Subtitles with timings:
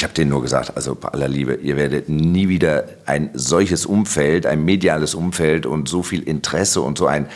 [0.00, 3.84] Ich habe denen nur gesagt, also bei aller Liebe, ihr werdet nie wieder ein solches
[3.84, 7.28] Umfeld, ein mediales Umfeld und so viel Interesse und so ein,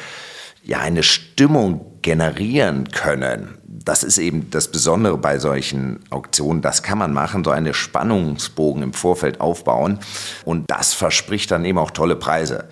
[0.62, 3.58] ja, eine Stimmung generieren können.
[3.66, 6.62] Das ist eben das Besondere bei solchen Auktionen.
[6.62, 9.98] Das kann man machen, so eine Spannungsbogen im Vorfeld aufbauen.
[10.46, 12.70] Und das verspricht dann eben auch tolle Preise.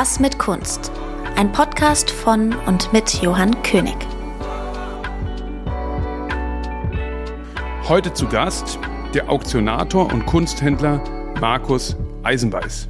[0.00, 0.92] Was mit Kunst?
[1.34, 3.96] Ein Podcast von und mit Johann König.
[7.88, 8.78] Heute zu Gast
[9.12, 11.02] der Auktionator und Kunsthändler
[11.40, 12.86] Markus Eisenbeiß.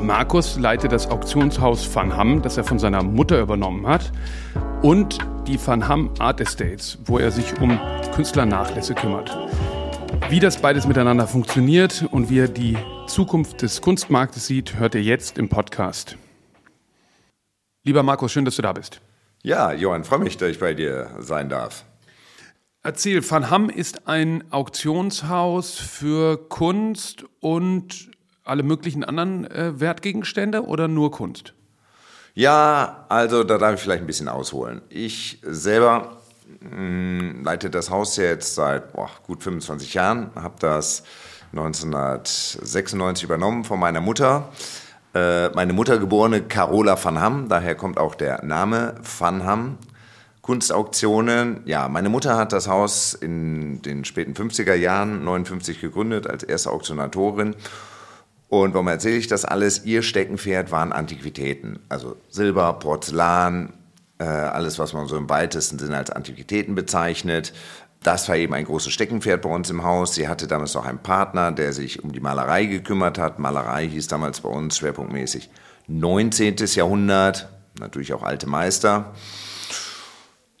[0.00, 4.10] Markus leitet das Auktionshaus Van Hamm, das er von seiner Mutter übernommen hat,
[4.80, 7.78] und die Van Hamm Art Estates, wo er sich um
[8.14, 9.36] Künstlernachlässe kümmert.
[10.30, 15.02] Wie das beides miteinander funktioniert und wie er die Zukunft des Kunstmarktes sieht, hört ihr
[15.02, 16.16] jetzt im Podcast.
[17.84, 19.00] Lieber Markus, schön, dass du da bist.
[19.42, 21.84] Ja, Johann, freue mich, dass ich bei dir sein darf.
[22.82, 28.10] Erzähl, Van Hamm ist ein Auktionshaus für Kunst und
[28.42, 31.54] alle möglichen anderen äh, Wertgegenstände oder nur Kunst?
[32.34, 34.82] Ja, also da darf ich vielleicht ein bisschen ausholen.
[34.88, 36.20] Ich selber
[36.60, 41.04] mh, leite das Haus jetzt seit boah, gut 25 Jahren, habe das
[41.56, 44.48] 1996 übernommen von meiner Mutter.
[45.14, 49.78] Äh, meine Mutter geborene Carola van Ham, daher kommt auch der Name van Ham.
[50.42, 56.42] Kunstauktionen, ja, meine Mutter hat das Haus in den späten 50er Jahren, 59 gegründet, als
[56.42, 57.54] erste Auktionatorin.
[58.48, 59.84] Und warum erzähle ich das alles?
[59.84, 63.72] Ihr Steckenpferd waren Antiquitäten, also Silber, Porzellan,
[64.18, 67.52] äh, alles, was man so im weitesten Sinne als Antiquitäten bezeichnet.
[68.04, 70.14] Das war eben ein großes Steckenpferd bei uns im Haus.
[70.14, 73.38] Sie hatte damals noch einen Partner, der sich um die Malerei gekümmert hat.
[73.38, 75.48] Malerei hieß damals bei uns schwerpunktmäßig
[75.86, 76.56] 19.
[76.74, 77.48] Jahrhundert,
[77.80, 79.14] natürlich auch alte Meister.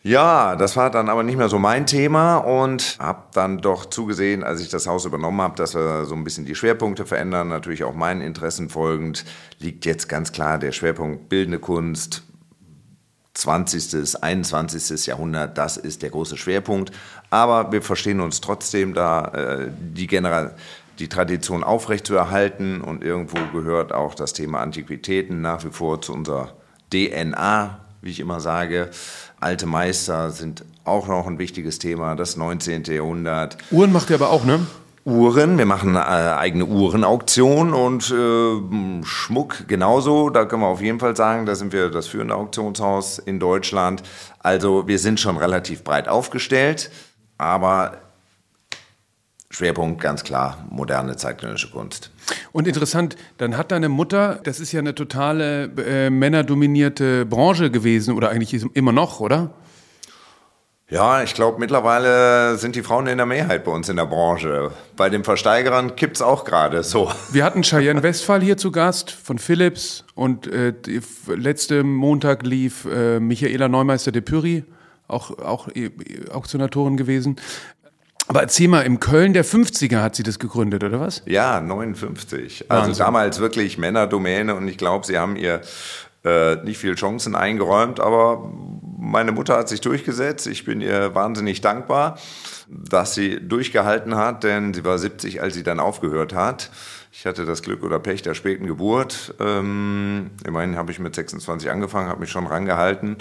[0.02, 4.42] Ja, das war dann aber nicht mehr so mein Thema und habe dann doch zugesehen,
[4.42, 7.48] als ich das Haus übernommen habe, dass wir so ein bisschen die Schwerpunkte verändern.
[7.48, 9.26] Natürlich auch meinen Interessen folgend
[9.58, 12.22] liegt jetzt ganz klar der Schwerpunkt bildende Kunst,
[13.34, 15.06] 20., 21.
[15.06, 16.92] Jahrhundert, das ist der große Schwerpunkt.
[17.34, 20.52] Aber wir verstehen uns trotzdem da, äh, die, Genera
[21.00, 26.52] die Tradition aufrechtzuerhalten und irgendwo gehört auch das Thema Antiquitäten nach wie vor zu unserer
[26.92, 28.88] DNA, wie ich immer sage.
[29.40, 32.84] Alte Meister sind auch noch ein wichtiges Thema, das 19.
[32.84, 33.56] Jahrhundert.
[33.72, 34.64] Uhren macht ihr aber auch, ne?
[35.04, 40.30] Uhren, wir machen eine äh, eigene Uhrenauktion und äh, Schmuck genauso.
[40.30, 44.04] Da können wir auf jeden Fall sagen, da sind wir das führende Auktionshaus in Deutschland.
[44.38, 46.92] Also wir sind schon relativ breit aufgestellt,
[47.44, 47.98] aber
[49.50, 52.10] Schwerpunkt ganz klar moderne zeitgenössische Kunst.
[52.52, 58.16] Und interessant, dann hat deine Mutter, das ist ja eine totale äh, männerdominierte Branche gewesen
[58.16, 59.50] oder eigentlich immer noch, oder?
[60.90, 64.70] Ja, ich glaube, mittlerweile sind die Frauen in der Mehrheit bei uns in der Branche.
[64.96, 67.10] Bei den Versteigerern kippt es auch gerade so.
[67.30, 70.74] Wir hatten Cheyenne Westphal hier zu Gast von Philips und äh,
[71.28, 74.64] letzte Montag lief äh, Michaela Neumeister de Püri,
[75.08, 75.68] auch, auch
[76.30, 77.36] Auktionatorin gewesen.
[78.26, 81.22] Aber erzähl mal, im Köln der 50er hat sie das gegründet, oder was?
[81.26, 82.70] Ja, 59.
[82.70, 83.04] Also Wahnsinn.
[83.04, 85.60] damals wirklich Männerdomäne und ich glaube, sie haben ihr
[86.24, 88.50] äh, nicht viel Chancen eingeräumt, aber
[88.98, 90.46] meine Mutter hat sich durchgesetzt.
[90.46, 92.18] Ich bin ihr wahnsinnig dankbar,
[92.68, 96.70] dass sie durchgehalten hat, denn sie war 70, als sie dann aufgehört hat.
[97.12, 99.34] Ich hatte das Glück oder Pech der späten Geburt.
[99.38, 103.18] Ähm, immerhin habe ich mit 26 angefangen, habe mich schon rangehalten.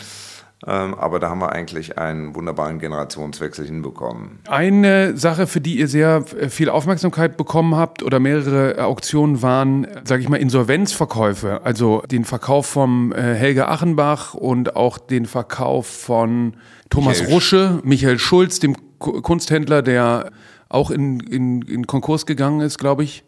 [0.65, 4.39] Ähm, aber da haben wir eigentlich einen wunderbaren Generationswechsel hinbekommen.
[4.47, 9.87] Eine Sache, für die ihr sehr äh, viel Aufmerksamkeit bekommen habt oder mehrere Auktionen waren,
[10.05, 11.61] sage ich mal, Insolvenzverkäufe.
[11.63, 16.55] Also den Verkauf vom äh, Helge Achenbach und auch den Verkauf von
[16.89, 20.31] Thomas Michael Rusche, Michael Schulz, dem Kunsthändler, der
[20.69, 23.25] auch in, in, in Konkurs gegangen ist, glaube ich.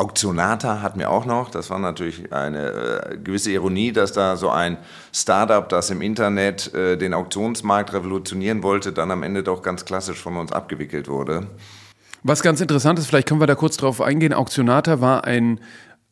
[0.00, 1.50] Auktionata hatten wir auch noch.
[1.50, 4.78] Das war natürlich eine äh, gewisse Ironie, dass da so ein
[5.12, 10.18] Startup, das im Internet äh, den Auktionsmarkt revolutionieren wollte, dann am Ende doch ganz klassisch
[10.18, 11.48] von uns abgewickelt wurde.
[12.22, 14.32] Was ganz interessant ist, vielleicht können wir da kurz drauf eingehen.
[14.32, 15.60] Auktionata war ein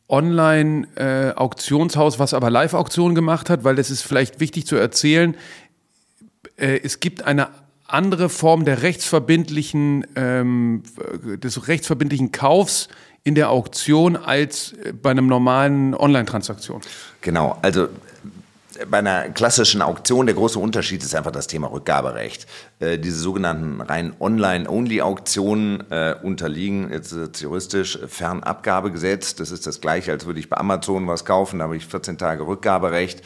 [0.07, 5.35] Online-Auktionshaus, äh, was aber Live-Auktionen gemacht hat, weil das ist vielleicht wichtig zu erzählen.
[6.57, 7.47] Äh, es gibt eine
[7.87, 10.83] andere Form der rechtsverbindlichen, ähm,
[11.41, 12.87] des rechtsverbindlichen Kaufs
[13.29, 14.73] in der Auktion als
[15.03, 16.81] bei einem normalen Online-Transaktion.
[17.21, 17.89] Genau, also
[18.89, 22.47] bei einer klassischen Auktion, der große Unterschied ist einfach das Thema Rückgaberecht.
[22.79, 29.35] Äh, diese sogenannten rein Online-Only-Auktionen äh, unterliegen jetzt ist juristisch Fernabgabegesetz.
[29.35, 32.17] Das ist das gleiche, als würde ich bei Amazon was kaufen, da habe ich 14
[32.17, 33.21] Tage Rückgaberecht.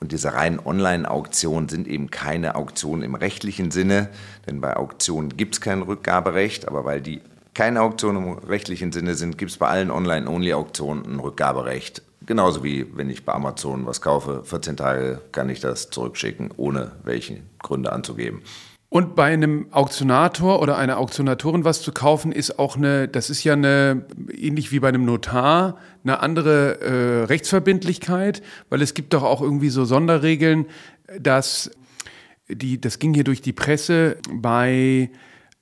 [0.00, 4.08] Und diese reinen Online-Auktionen sind eben keine Auktionen im rechtlichen Sinne,
[4.46, 7.20] denn bei Auktionen gibt es kein Rückgaberecht, aber weil die
[7.54, 12.02] keine Auktionen im rechtlichen Sinne sind, gibt es bei allen Online-Only-Auktionen ein Rückgaberecht.
[12.24, 16.92] Genauso wie wenn ich bei Amazon was kaufe, 14 Tage kann ich das zurückschicken, ohne
[17.04, 18.42] welche Gründe anzugeben.
[18.88, 23.42] Und bei einem Auktionator oder einer Auktionatorin was zu kaufen, ist auch eine, das ist
[23.42, 24.04] ja eine,
[24.36, 29.70] ähnlich wie bei einem Notar, eine andere äh, Rechtsverbindlichkeit, weil es gibt doch auch irgendwie
[29.70, 30.66] so Sonderregeln,
[31.18, 31.70] dass
[32.48, 35.10] die, das ging hier durch die Presse bei,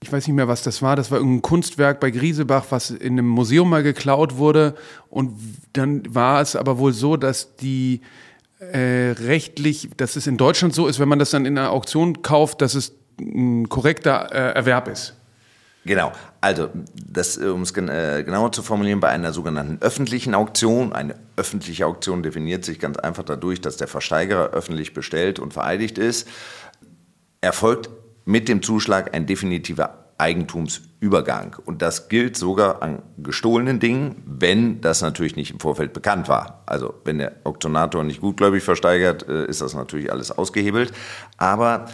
[0.03, 3.13] ich weiß nicht mehr, was das war, das war irgendein Kunstwerk bei Griesebach, was in
[3.13, 4.75] einem Museum mal geklaut wurde.
[5.11, 5.35] Und
[5.75, 8.01] dann war es aber wohl so, dass die
[8.61, 12.23] äh, rechtlich, dass es in Deutschland so ist, wenn man das dann in einer Auktion
[12.23, 15.15] kauft, dass es ein korrekter äh, Erwerb ist.
[15.85, 16.13] Genau,
[16.43, 16.69] also
[17.53, 22.23] um es gen äh, genauer zu formulieren, bei einer sogenannten öffentlichen Auktion, eine öffentliche Auktion
[22.23, 26.29] definiert sich ganz einfach dadurch, dass der Versteigerer öffentlich bestellt und vereidigt ist,
[27.41, 27.89] erfolgt
[28.25, 31.57] mit dem Zuschlag ein definitiver Eigentumsübergang.
[31.65, 36.63] Und das gilt sogar an gestohlenen Dingen, wenn das natürlich nicht im Vorfeld bekannt war.
[36.67, 40.93] Also wenn der Auktionator nicht gutgläubig versteigert, äh, ist das natürlich alles ausgehebelt.
[41.39, 41.87] Aber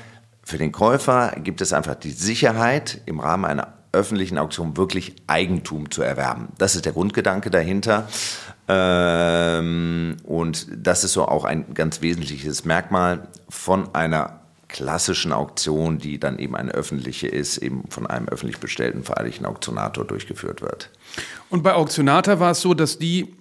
[0.42, 5.90] für den Käufer gibt es einfach die Sicherheit, im Rahmen einer öffentlichen Auktion wirklich Eigentum
[5.90, 6.48] zu erwerben.
[6.58, 8.08] Das ist der Grundgedanke dahinter.
[8.68, 14.40] Ähm, und das ist so auch ein ganz wesentliches Merkmal von einer
[14.76, 20.04] klassischen Auktion, die dann eben eine öffentliche ist, eben von einem öffentlich bestellten vereinigten Auktionator
[20.04, 20.90] durchgeführt wird.
[21.48, 23.34] Und bei Auktionator war es so, dass die,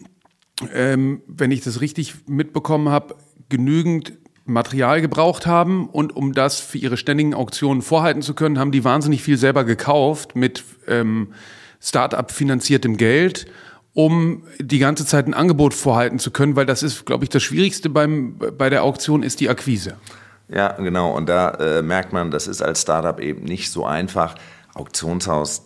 [0.73, 3.15] ähm, wenn ich das richtig mitbekommen habe,
[3.49, 4.13] genügend
[4.45, 8.85] Material gebraucht haben und um das für ihre ständigen Auktionen vorhalten zu können, haben die
[8.85, 11.33] wahnsinnig viel selber gekauft mit ähm,
[11.81, 13.45] Start-up finanziertem Geld,
[13.93, 17.43] um die ganze Zeit ein Angebot vorhalten zu können, weil das ist, glaube ich, das
[17.43, 19.97] Schwierigste beim, bei der Auktion ist die Akquise.
[20.47, 21.11] Ja, genau.
[21.11, 24.35] Und da äh, merkt man, das ist als Startup eben nicht so einfach.
[24.73, 25.63] Auktionshaus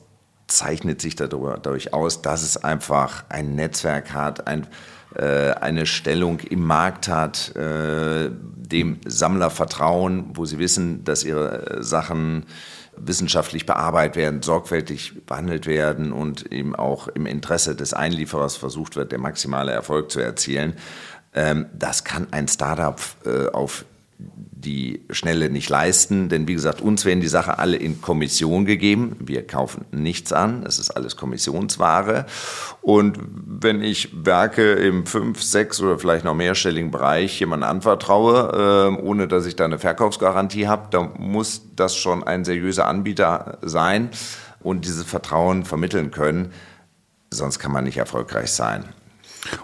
[0.48, 4.68] zeichnet sich dadurch aus, dass es einfach ein Netzwerk hat, ein
[5.16, 11.78] äh, eine Stellung im Markt hat, äh, dem Sammler vertrauen, wo sie wissen, dass ihre
[11.78, 12.46] äh, Sachen
[12.96, 19.12] wissenschaftlich bearbeitet werden, sorgfältig behandelt werden und eben auch im Interesse des Einlieferers versucht wird,
[19.12, 20.76] der maximale Erfolg zu erzielen.
[21.34, 23.02] Ähm, das kann ein Startup
[23.54, 23.86] auf
[24.60, 29.16] die Schnelle nicht leisten, denn wie gesagt, uns werden die Sachen alle in Kommission gegeben.
[29.20, 32.26] Wir kaufen nichts an, es ist alles Kommissionsware.
[32.82, 39.02] Und wenn ich Werke im fünf, sechs oder vielleicht noch mehrstelligen Bereich jemandem anvertraue, äh,
[39.02, 44.10] ohne dass ich da eine Verkaufsgarantie habe, dann muss das schon ein seriöser Anbieter sein
[44.60, 46.52] und dieses Vertrauen vermitteln können.
[47.32, 48.84] Sonst kann man nicht erfolgreich sein.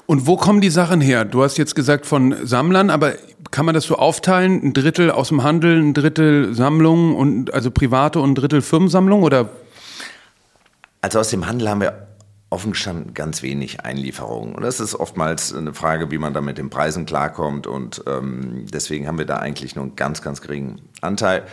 [0.05, 1.25] Und wo kommen die Sachen her?
[1.25, 3.15] Du hast jetzt gesagt von Sammlern, aber
[3.51, 4.61] kann man das so aufteilen?
[4.63, 9.23] Ein Drittel aus dem Handel, ein Drittel Sammlung und also private und ein Drittel Firmensammlung
[9.23, 9.49] oder?
[11.01, 12.07] Also aus dem Handel haben wir
[12.49, 14.55] offen gestanden ganz wenig Einlieferungen.
[14.55, 17.67] Und das ist oftmals eine Frage, wie man da mit den Preisen klarkommt.
[17.67, 21.43] Und ähm, deswegen haben wir da eigentlich nur einen ganz, ganz geringen Anteil.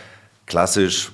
[0.45, 1.11] Klassisch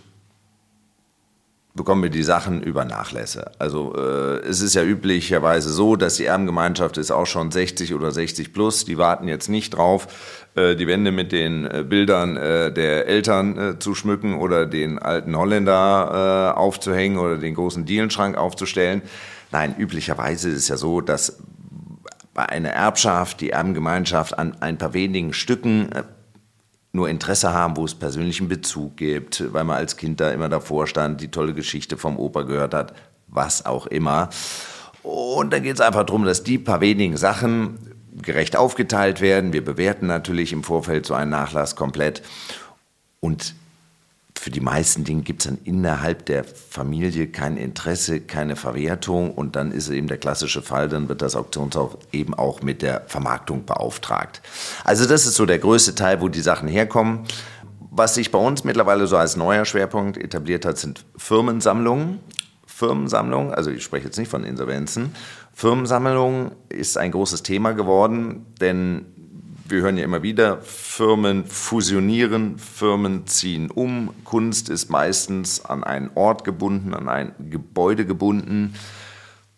[1.75, 3.51] bekommen wir die Sachen über Nachlässe.
[3.59, 8.11] Also äh, es ist ja üblicherweise so, dass die Erbengemeinschaft ist auch schon 60 oder
[8.11, 8.85] 60 plus.
[8.85, 10.07] Die warten jetzt nicht drauf,
[10.55, 14.99] äh, die Wände mit den äh, Bildern äh, der Eltern äh, zu schmücken oder den
[14.99, 19.03] alten Holländer äh, aufzuhängen oder den großen Dielenschrank aufzustellen.
[19.51, 21.37] Nein, üblicherweise ist es ja so, dass
[22.33, 25.89] bei einer Erbschaft die Erbengemeinschaft an ein paar wenigen Stücken
[26.91, 30.87] nur Interesse haben, wo es persönlichen Bezug gibt, weil man als Kind da immer davor
[30.87, 32.93] stand, die tolle Geschichte vom Opa gehört hat,
[33.27, 34.29] was auch immer.
[35.03, 37.77] Und dann geht es einfach darum, dass die paar wenigen Sachen
[38.21, 39.53] gerecht aufgeteilt werden.
[39.53, 42.21] Wir bewerten natürlich im Vorfeld so einen Nachlass komplett.
[43.19, 43.53] Und
[44.39, 49.57] für die meisten Dinge gibt es dann innerhalb der Familie kein Interesse, keine Verwertung und
[49.57, 53.65] dann ist eben der klassische Fall, dann wird das Auktionshaus eben auch mit der Vermarktung
[53.65, 54.41] beauftragt.
[54.85, 57.25] Also das ist so der größte Teil, wo die Sachen herkommen.
[57.91, 62.19] Was sich bei uns mittlerweile so als neuer Schwerpunkt etabliert hat, sind Firmensammlungen.
[62.65, 65.13] Firmensammlungen, also ich spreche jetzt nicht von Insolvenzen.
[65.51, 69.18] Firmensammlungen ist ein großes Thema geworden, denn
[69.69, 74.11] wir hören ja immer wieder, Firmen fusionieren, Firmen ziehen um.
[74.23, 78.73] Kunst ist meistens an einen Ort gebunden, an ein Gebäude gebunden.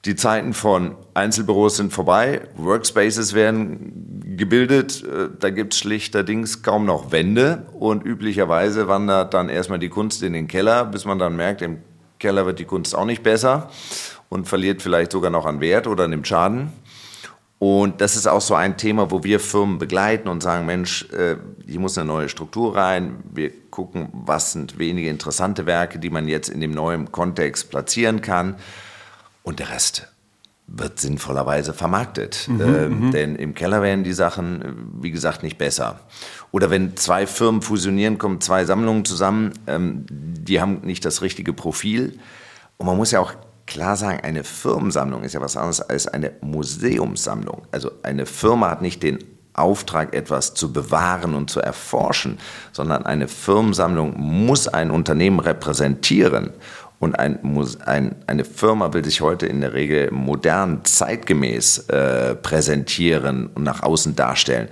[0.06, 6.86] Die Zeiten von Einzelbüros sind vorbei, Workspaces werden gebildet, äh, da gibt es schlichterdings kaum
[6.86, 11.36] noch Wände und üblicherweise wandert dann erstmal die Kunst in den Keller, bis man dann
[11.36, 11.77] merkt, im
[12.18, 13.70] Keller wird die Kunst auch nicht besser
[14.30, 16.72] und verliert vielleicht sogar noch an Wert oder nimmt Schaden.
[17.62, 21.36] Und das ist auch so ein Thema, wo wir Firmen begleiten und sagen, Mensch, äh,
[21.68, 23.18] hier muss eine neue Struktur rein.
[23.32, 28.22] Wir gucken, was sind wenige interessante Werke, die man jetzt in dem neuen Kontext platzieren
[28.22, 28.56] kann.
[29.44, 30.08] Und der Rest
[30.65, 32.48] wird sinnvollerweise vermarktet.
[32.48, 33.12] Mhm, ähm, mhm.
[33.12, 36.00] denn im Keller werden die Sachen, wie gesagt, nicht besser.
[36.50, 41.53] Oder wenn zwei Firmen fusionieren, kommen zwei Sammlungen zusammen, ähm, die haben nicht das richtige
[41.53, 42.18] Profil.
[42.77, 43.36] Und man muss ja auch
[43.68, 47.63] klar sagen, eine Firmensammlung ist ja was anderes als eine Museumssammlung.
[47.72, 49.20] Also eine Firma hat nicht den
[49.53, 52.39] Auftrag, etwas zu bewahren und zu erforschen,
[52.72, 56.51] sondern eine Firmensammlung muss ein Unternehmen repräsentieren.
[57.00, 57.39] Und ein,
[57.86, 63.82] ein, eine Firma will sich heute in der Regel modern, zeitgemäß äh, präsentieren und nach
[63.82, 64.68] außen darstellen.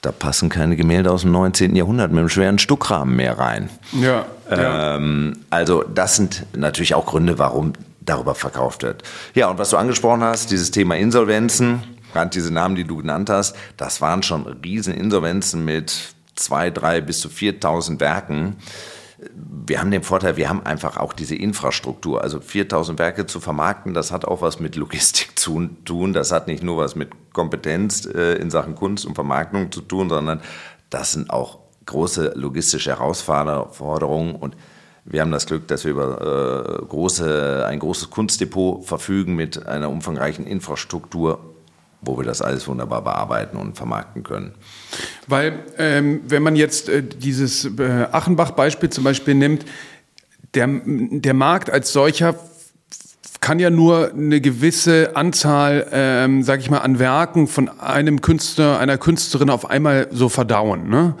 [0.00, 1.76] Da passen keine Gemälde aus dem 19.
[1.76, 3.68] Jahrhundert mit einem schweren Stuckrahmen mehr rein.
[3.92, 5.40] Ja, ähm, ja.
[5.50, 7.72] Also das sind natürlich auch Gründe, warum
[8.10, 9.02] darüber verkauft wird.
[9.34, 13.30] Ja, und was du angesprochen hast, dieses Thema Insolvenzen, gerade diese Namen, die du genannt
[13.30, 18.56] hast, das waren schon Rieseninsolvenzen mit zwei, drei bis zu 4.000 Werken
[19.66, 22.22] wir haben den Vorteil, wir haben einfach auch diese Infrastruktur.
[22.22, 26.12] Also 4000 Werke zu vermarkten, das hat auch was mit Logistik zu tun.
[26.12, 30.08] Das hat nicht nur was mit Kompetenz äh, in Sachen Kunst und Vermarktung zu tun,
[30.08, 30.40] sondern
[30.88, 34.34] das sind auch große logistische Herausforderungen.
[34.34, 34.56] Und
[35.04, 39.90] wir haben das Glück, dass wir über äh, große, ein großes Kunstdepot verfügen mit einer
[39.90, 41.40] umfangreichen Infrastruktur
[42.02, 44.54] wo wir das alles wunderbar bearbeiten und vermarkten können.
[45.26, 49.64] Weil, ähm, wenn man jetzt äh, dieses äh, Achenbach-Beispiel zum Beispiel nimmt,
[50.54, 52.34] der, der Markt als solcher
[53.40, 58.78] kann ja nur eine gewisse Anzahl, ähm, sag ich mal, an Werken von einem Künstler,
[58.78, 60.90] einer Künstlerin auf einmal so verdauen.
[60.90, 61.14] Ne?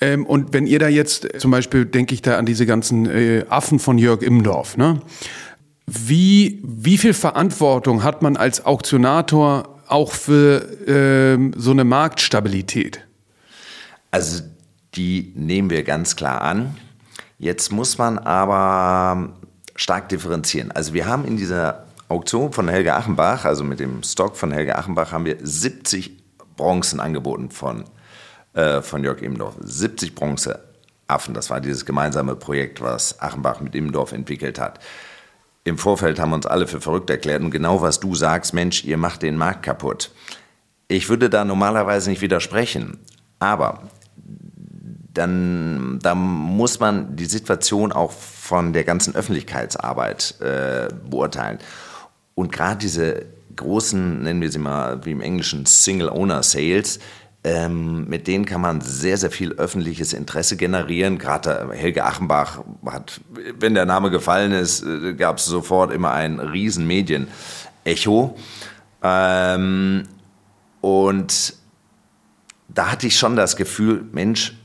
[0.00, 3.44] Ähm, und wenn ihr da jetzt, zum Beispiel denke ich da an diese ganzen äh,
[3.48, 5.00] Affen von Jörg Imdorf, ne?
[5.86, 13.06] Wie, wie viel Verantwortung hat man als Auktionator auch für ähm, so eine Marktstabilität?
[14.10, 14.42] Also
[14.94, 16.76] die nehmen wir ganz klar an.
[17.38, 19.30] Jetzt muss man aber
[19.76, 20.72] stark differenzieren.
[20.72, 24.76] Also wir haben in dieser Auktion von Helge Achenbach, also mit dem Stock von Helge
[24.76, 26.18] Achenbach, haben wir 70
[26.56, 27.84] Bronzen angeboten von,
[28.54, 29.54] äh, von Jörg Immendorf.
[29.60, 34.80] 70 Bronzeaffen, das war dieses gemeinsame Projekt, was Achenbach mit Immendorf entwickelt hat
[35.68, 38.96] im Vorfeld haben uns alle für verrückt erklärt und genau was du sagst, Mensch, ihr
[38.96, 40.10] macht den Markt kaputt.
[40.88, 42.98] Ich würde da normalerweise nicht widersprechen,
[43.38, 43.82] aber
[45.12, 51.58] dann, da muss man die Situation auch von der ganzen Öffentlichkeitsarbeit äh, beurteilen.
[52.34, 53.26] Und gerade diese
[53.56, 57.00] großen, nennen wir sie mal wie im Englischen Single-Owner-Sales,
[57.44, 61.18] ähm, mit denen kann man sehr, sehr viel öffentliches Interesse generieren.
[61.18, 63.20] Gerade Helge Achenbach hat,
[63.58, 68.36] wenn der Name gefallen ist, äh, gab es sofort immer ein riesen Medienecho.
[69.02, 70.08] Ähm,
[70.80, 71.54] und
[72.68, 74.56] da hatte ich schon das Gefühl, Mensch,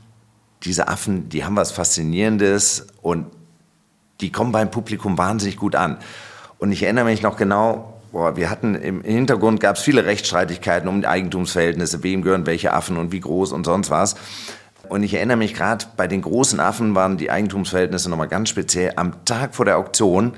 [0.64, 3.26] diese Affen, die haben was Faszinierendes und
[4.20, 5.98] die kommen beim Publikum wahnsinnig gut an.
[6.58, 10.88] Und ich erinnere mich noch genau, boah, wir hatten im Hintergrund gab es viele Rechtsstreitigkeiten
[10.88, 14.14] um die Eigentumsverhältnisse, wem gehören welche Affen und wie groß und sonst was.
[14.88, 18.92] Und ich erinnere mich gerade, bei den großen Affen waren die Eigentumsverhältnisse nochmal ganz speziell.
[18.96, 20.32] Am Tag vor der Auktion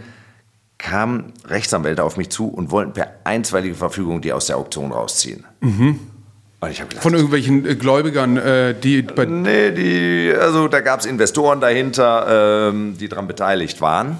[0.79, 5.45] kamen Rechtsanwälte auf mich zu und wollten per einstweilige Verfügung die aus der Auktion rausziehen.
[5.61, 6.01] Mhm.
[6.61, 11.61] Gedacht, Von irgendwelchen äh, Gläubigern, äh, die bei Nee, die, also da gab es Investoren
[11.61, 14.19] dahinter, ähm, die daran beteiligt waren.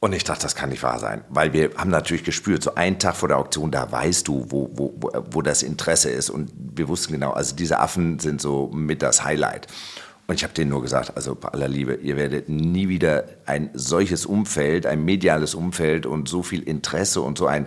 [0.00, 3.00] Und ich dachte, das kann nicht wahr sein, weil wir haben natürlich gespürt, so einen
[3.00, 4.94] Tag vor der Auktion, da weißt du, wo, wo,
[5.30, 6.30] wo das Interesse ist.
[6.30, 9.66] Und wir wussten genau, also diese Affen sind so mit das Highlight.
[10.28, 13.70] Und ich habe denen nur gesagt, also bei aller Liebe, ihr werdet nie wieder ein
[13.72, 17.66] solches Umfeld, ein mediales Umfeld und so viel Interesse und so ein,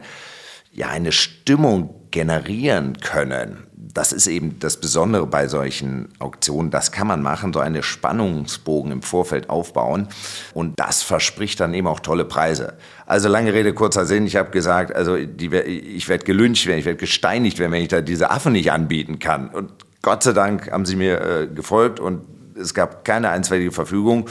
[0.71, 6.69] ja, eine Stimmung generieren können das ist eben das Besondere bei solchen Auktionen.
[6.69, 10.07] Das kann man machen, so eine Spannungsbogen im Vorfeld aufbauen.
[10.53, 12.75] Und das verspricht dann eben auch tolle Preise.
[13.07, 14.27] Also lange Rede, kurzer Sinn.
[14.27, 17.87] Ich habe gesagt, also die, ich werde gelüncht werden, ich werde gesteinigt werden, wenn ich
[17.87, 19.49] da diese Affen nicht anbieten kann.
[19.49, 19.71] Und
[20.03, 22.21] Gott sei Dank haben sie mir äh, gefolgt und
[22.55, 24.29] es gab keine einstweilige Verfügung.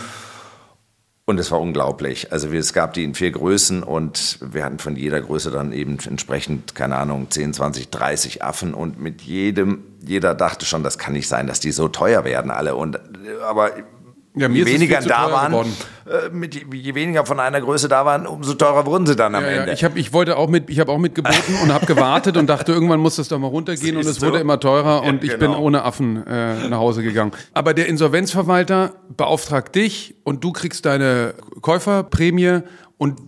[1.30, 2.32] Und es war unglaublich.
[2.32, 5.96] Also es gab die in vier Größen und wir hatten von jeder Größe dann eben
[6.04, 11.12] entsprechend, keine Ahnung, 10, 20, 30 Affen und mit jedem, jeder dachte schon, das kann
[11.12, 12.74] nicht sein, dass die so teuer werden alle.
[12.74, 12.98] Und,
[13.48, 13.70] aber
[14.36, 17.88] Ja, mir je ist es weniger da waren, äh, mit, je weniger von einer Größe
[17.88, 19.72] da waren, umso teurer wurden sie dann am Ja, ja, Ende.
[19.72, 22.70] ich habe, ich wollte auch mit, ich habe auch mitgeboten und habe gewartet und dachte,
[22.72, 25.50] irgendwann muss das doch mal runtergehen und es wurde immer teurer und Ja, ich bin
[25.50, 25.60] genau.
[25.62, 27.32] ohne Affen äh, nach Hause gegangen.
[27.54, 32.60] Aber der Insolvenzverwalter beauftragt dich und du kriegst deine Käuferprämie
[32.98, 33.18] und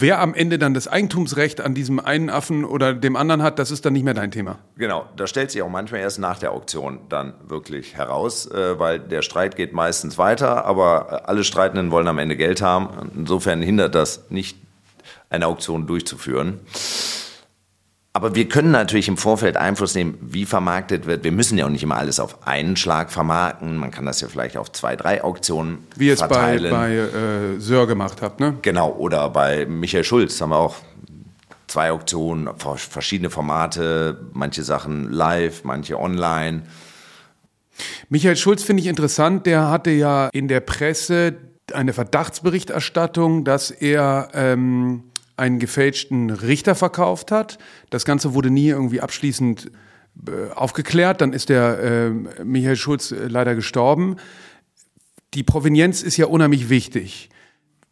[0.00, 3.70] wer am Ende dann das Eigentumsrecht an diesem einen Affen oder dem anderen hat, das
[3.70, 4.58] ist dann nicht mehr dein Thema.
[4.76, 8.98] Genau, das stellt sich auch manchmal erst nach der Auktion dann wirklich heraus, äh, weil
[8.98, 13.10] der Streit geht meistens weiter, aber alle Streitenden wollen am Ende Geld haben.
[13.16, 14.58] Insofern hindert das nicht,
[15.28, 16.60] eine Auktion durchzuführen.
[18.16, 21.22] Aber wir können natürlich im Vorfeld Einfluss nehmen, wie vermarktet wird.
[21.22, 23.76] Wir müssen ja auch nicht immer alles auf einen Schlag vermarkten.
[23.76, 26.70] Man kann das ja vielleicht auf zwei, drei Auktionen Wie ihr es bei, verteilen.
[26.70, 28.56] bei äh, Sör gemacht habt, ne?
[28.62, 30.76] Genau, oder bei Michael Schulz haben wir auch
[31.66, 36.62] zwei Auktionen, verschiedene Formate, manche Sachen live, manche online.
[38.08, 39.44] Michael Schulz finde ich interessant.
[39.44, 41.34] Der hatte ja in der Presse
[41.70, 45.02] eine Verdachtsberichterstattung, dass er ähm,
[45.36, 47.58] einen gefälschten Richter verkauft hat.
[47.90, 49.70] Das Ganze wurde nie irgendwie abschließend
[50.26, 51.20] äh, aufgeklärt.
[51.20, 54.16] Dann ist der ähm, Michael Schulz äh, leider gestorben.
[55.34, 57.28] Die Provenienz ist ja unheimlich wichtig.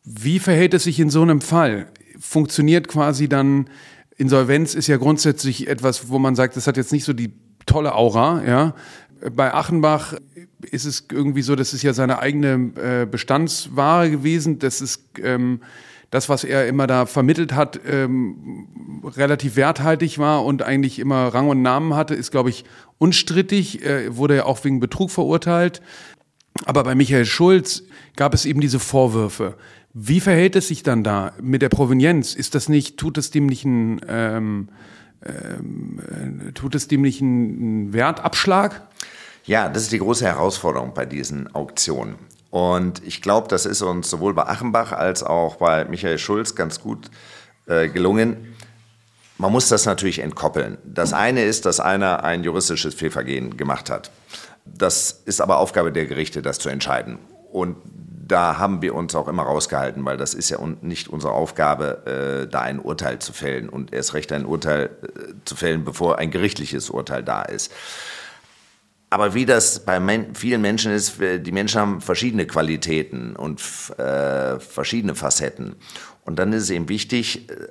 [0.04, 1.88] Wie verhält es sich in so einem Fall?
[2.18, 3.68] Funktioniert quasi dann,
[4.16, 7.32] Insolvenz ist ja grundsätzlich etwas, wo man sagt, das hat jetzt nicht so die
[7.66, 8.74] tolle Aura, ja.
[9.32, 10.14] Bei Achenbach
[10.70, 14.58] ist es irgendwie so, das ist ja seine eigene äh, Bestandsware gewesen.
[14.58, 15.60] Das ist ähm,
[16.14, 18.68] das, was er immer da vermittelt hat, ähm,
[19.16, 22.64] relativ werthaltig war und eigentlich immer Rang und Namen hatte, ist, glaube ich,
[22.98, 23.84] unstrittig.
[23.84, 25.82] Äh, wurde ja auch wegen Betrug verurteilt.
[26.66, 27.82] Aber bei Michael Schulz
[28.14, 29.56] gab es eben diese Vorwürfe.
[29.92, 32.34] Wie verhält es sich dann da mit der Provenienz?
[32.34, 34.68] Ist das nicht, tut es dem nicht einen, ähm,
[35.24, 36.00] ähm,
[36.48, 38.86] äh, tut es dem nicht einen Wertabschlag?
[39.46, 42.14] Ja, das ist die große Herausforderung bei diesen Auktionen.
[42.54, 46.80] Und ich glaube, das ist uns sowohl bei Achenbach als auch bei Michael Schulz ganz
[46.80, 47.10] gut
[47.66, 48.54] äh, gelungen.
[49.38, 50.78] Man muss das natürlich entkoppeln.
[50.84, 54.12] Das eine ist, dass einer ein juristisches Fehlvergehen gemacht hat.
[54.64, 57.18] Das ist aber Aufgabe der Gerichte, das zu entscheiden.
[57.50, 57.74] Und
[58.24, 62.48] da haben wir uns auch immer rausgehalten, weil das ist ja nicht unsere Aufgabe, äh,
[62.48, 66.30] da ein Urteil zu fällen und erst recht ein Urteil äh, zu fällen, bevor ein
[66.30, 67.72] gerichtliches Urteil da ist.
[69.14, 73.60] Aber wie das bei men vielen Menschen ist, die Menschen haben verschiedene Qualitäten und
[73.96, 75.76] äh, verschiedene Facetten.
[76.24, 77.68] Und dann ist es eben wichtig, äh,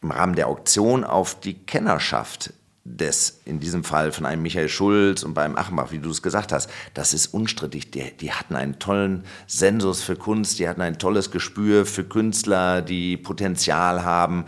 [0.00, 2.52] im Rahmen der Auktion auf die Kennerschaft
[2.84, 6.52] des, in diesem Fall von einem Michael Schulz und beim Achenbach, wie du es gesagt
[6.52, 7.90] hast, das ist unstrittig.
[7.90, 12.80] Die, die hatten einen tollen Sensus für Kunst, die hatten ein tolles Gespür für Künstler,
[12.80, 14.44] die Potenzial haben.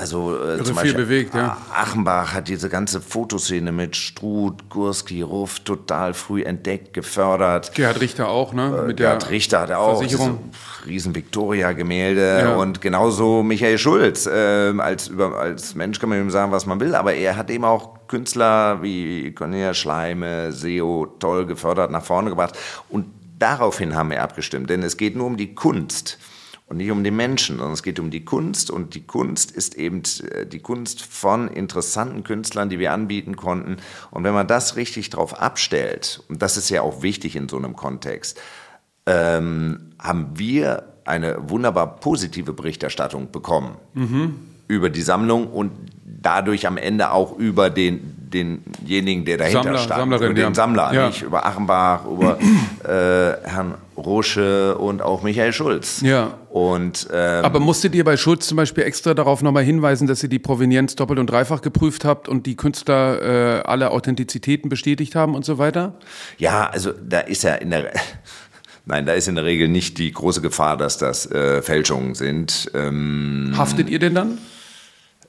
[0.00, 1.56] Also äh, zum viel Beispiel bewegt, ja.
[1.74, 7.74] Achenbach hat diese ganze Fotoszene mit Struth, Gurski, Ruff total früh entdeckt, gefördert.
[7.74, 8.84] Gerhard Richter auch, ne?
[8.86, 10.50] Mit der Gerd Richter hat auch Versicherung.
[10.86, 12.54] riesen Victoria-Gemälde Ja.
[12.54, 14.28] und genauso Michael Schulz.
[14.32, 17.50] Ähm, als, über, als Mensch kann man ihm sagen, was man will, aber er hat
[17.50, 22.56] eben auch Künstler wie Cornelia Schleime, Seo toll gefördert, nach vorne gebracht.
[22.88, 23.06] Und
[23.40, 26.18] daraufhin haben wir abgestimmt, denn es geht nur um die Kunst
[26.68, 29.76] und nicht um den Menschen, sondern es geht um die Kunst und die Kunst ist
[29.76, 33.78] eben äh, die Kunst von interessanten Künstlern, die wir anbieten konnten.
[34.10, 37.56] Und wenn man das richtig drauf abstellt, und das ist ja auch wichtig in so
[37.56, 38.38] einem Kontext,
[39.06, 43.76] ähm, haben wir eine wunderbar positive Berichterstattung bekommen
[44.68, 45.72] über die Sammlung und
[46.04, 50.00] dadurch am Ende auch über den, denjenigen, der dahinter Sammler, stand.
[50.00, 50.54] Sammlerin, über den ja.
[50.54, 51.06] Sammler, Ja.
[51.08, 52.38] nicht über Achenbach, über
[52.84, 56.00] äh, Herrn Rosche und auch Michael Schulz.
[56.02, 56.34] Ja.
[56.50, 60.28] Und ähm, Aber musstet ihr bei Schulz zum Beispiel extra darauf nochmal hinweisen, dass ihr
[60.28, 65.34] die Provenienz doppelt und dreifach geprüft habt und die Künstler äh, alle Authentizitäten bestätigt haben
[65.34, 65.94] und so weiter?
[66.38, 67.92] Ja, also da ist ja in der
[68.86, 72.70] Nein, da ist in der Regel nicht die große Gefahr, dass das äh, Fälschungen sind.
[72.72, 74.38] Ähm, Haftet ihr denn dann?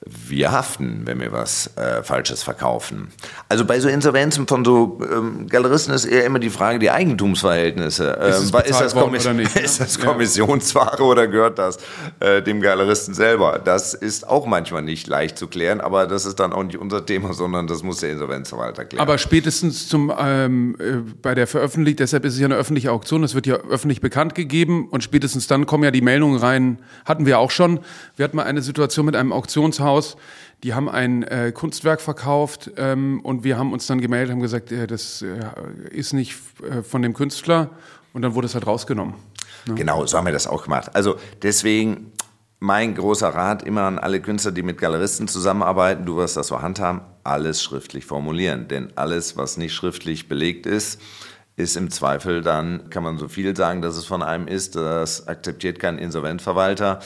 [0.06, 3.08] Wir haften, wenn wir was äh, Falsches verkaufen.
[3.50, 8.18] Also bei so Insolvenzen von so ähm, Galeristen ist eher immer die Frage die Eigentumsverhältnisse.
[8.18, 9.60] Ähm, war- bezahlt das, oder nicht, ne?
[9.62, 9.98] ist das.
[9.98, 11.78] Kommissionsware oder gehört das
[12.20, 13.60] äh, dem Galeristen selber?
[13.62, 17.04] Das ist auch manchmal nicht leicht zu klären, aber das ist dann auch nicht unser
[17.04, 19.02] Thema, sondern das muss der Insolvenzverwalter klären.
[19.02, 23.20] Aber spätestens zum ähm, äh, bei der Veröffentlichung, deshalb ist es ja eine öffentliche Auktion,
[23.20, 27.26] das wird ja öffentlich bekannt gegeben und spätestens dann kommen ja die Meldungen rein, hatten
[27.26, 27.80] wir auch schon.
[28.16, 29.89] Wir hatten mal eine Situation mit einem Auktionshaus,
[30.62, 34.72] die haben ein äh, Kunstwerk verkauft ähm, und wir haben uns dann gemeldet, haben gesagt,
[34.72, 35.38] äh, das äh,
[35.90, 37.70] ist nicht äh, von dem Künstler
[38.12, 39.14] und dann wurde es halt rausgenommen.
[39.66, 40.94] Genau, so haben wir das auch gemacht.
[40.94, 42.12] Also deswegen
[42.60, 46.60] mein großer Rat immer an alle Künstler, die mit Galeristen zusammenarbeiten, du wirst das so
[46.60, 48.68] handhaben, alles schriftlich formulieren.
[48.68, 51.00] Denn alles, was nicht schriftlich belegt ist,
[51.56, 55.26] ist im Zweifel dann, kann man so viel sagen, dass es von einem ist, das
[55.26, 57.00] akzeptiert kein Insolvenzverwalter.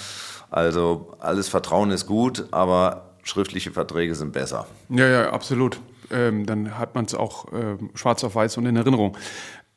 [0.55, 4.69] Also alles Vertrauen ist gut, aber schriftliche Verträge sind besser.
[4.89, 5.81] Ja, ja, absolut.
[6.13, 9.17] Ähm, dann hat man es auch äh, schwarz auf weiß und in Erinnerung.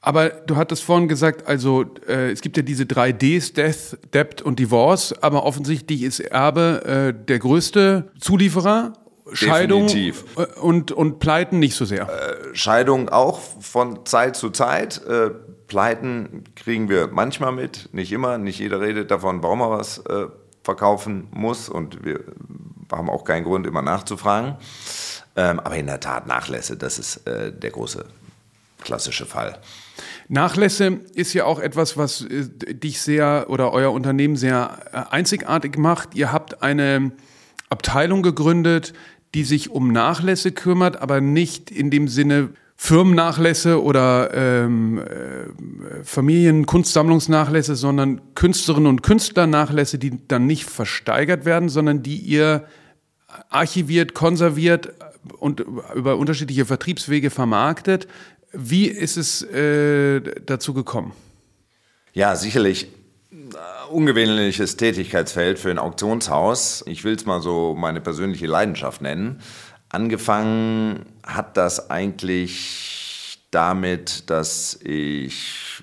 [0.01, 4.43] Aber du hattest vorhin gesagt, also äh, es gibt ja diese drei Ds, Death, Debt
[4.43, 8.93] und Divorce, aber offensichtlich ist Erbe äh, der größte Zulieferer.
[9.33, 10.25] Scheidung Definitiv.
[10.37, 12.03] äh, und, und Pleiten nicht so sehr.
[12.03, 15.03] Äh, Scheidung auch von Zeit zu Zeit.
[15.07, 15.31] Äh,
[15.65, 18.37] Pleiten kriegen wir manchmal mit, nicht immer.
[18.37, 20.27] Nicht jeder redet davon, warum er was äh,
[20.67, 21.69] verkaufen muss.
[21.69, 22.19] Und wir
[22.91, 24.57] haben auch keinen Grund, immer nachzufragen.
[25.37, 28.03] Ähm, aber in der Tat Nachlässe, das ist äh, der große
[28.81, 29.57] klassische Fall.
[30.27, 35.77] Nachlässe ist ja auch etwas, was äh, dich sehr oder euer Unternehmen sehr äh, einzigartig
[35.77, 36.15] macht.
[36.15, 37.13] Ihr habt eine
[37.69, 38.93] Abteilung gegründet,
[39.35, 47.75] die sich um Nachlässe kümmert, aber nicht in dem Sinne Firmennachlässe oder ähm, äh, Familienkunstsammlungsnachlässe,
[47.75, 52.65] sondern Künstlerinnen und Künstlernachlässe, die dann nicht versteigert werden, sondern die ihr
[53.49, 54.93] archiviert, konserviert
[55.39, 58.07] und über unterschiedliche Vertriebswege vermarktet.
[58.53, 61.13] Wie ist es äh, dazu gekommen?
[62.13, 62.87] Ja, sicherlich
[63.31, 66.83] äh, ungewöhnliches Tätigkeitsfeld für ein Auktionshaus.
[66.87, 69.41] Ich will es mal so meine persönliche Leidenschaft nennen.
[69.89, 75.81] Angefangen hat das eigentlich damit, dass ich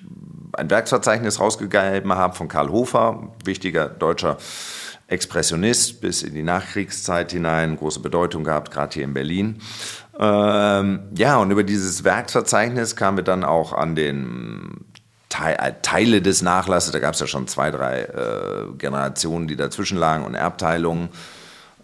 [0.53, 4.37] ein Werksverzeichnis rausgegeben habe von Karl Hofer, wichtiger deutscher
[5.07, 9.61] Expressionist bis in die Nachkriegszeit hinein, große Bedeutung gehabt, gerade hier in Berlin.
[10.19, 14.85] Ähm, ja, und über dieses Werksverzeichnis kamen wir dann auch an den
[15.43, 19.97] äh, Teile des Nachlasses, da gab es ja schon zwei, drei äh, Generationen, die dazwischen
[19.97, 21.09] lagen und Erbteilungen.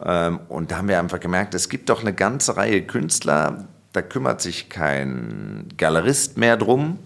[0.03, 4.01] Ähm, und da haben wir einfach gemerkt, es gibt doch eine ganze Reihe Künstler, da
[4.01, 6.99] kümmert sich kein Galerist mehr drum.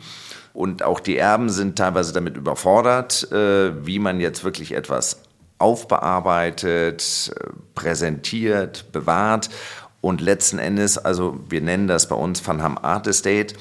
[0.54, 5.22] Und auch die Erben sind teilweise damit überfordert, äh, wie man jetzt wirklich etwas
[5.58, 9.50] aufbearbeitet, äh, präsentiert, bewahrt.
[10.00, 13.56] Und letzten Endes, also wir nennen das bei uns Van Ham Art Estate,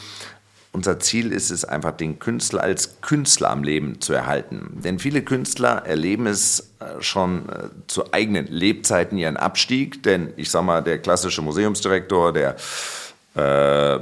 [0.74, 4.80] unser Ziel ist es einfach, den Künstler als Künstler am Leben zu erhalten.
[4.84, 10.02] Denn viele Künstler erleben es äh, schon äh, zu eigenen Lebzeiten ihren Abstieg.
[10.02, 12.56] Denn ich sage mal, der klassische Museumsdirektor, der
[13.36, 14.00] äh,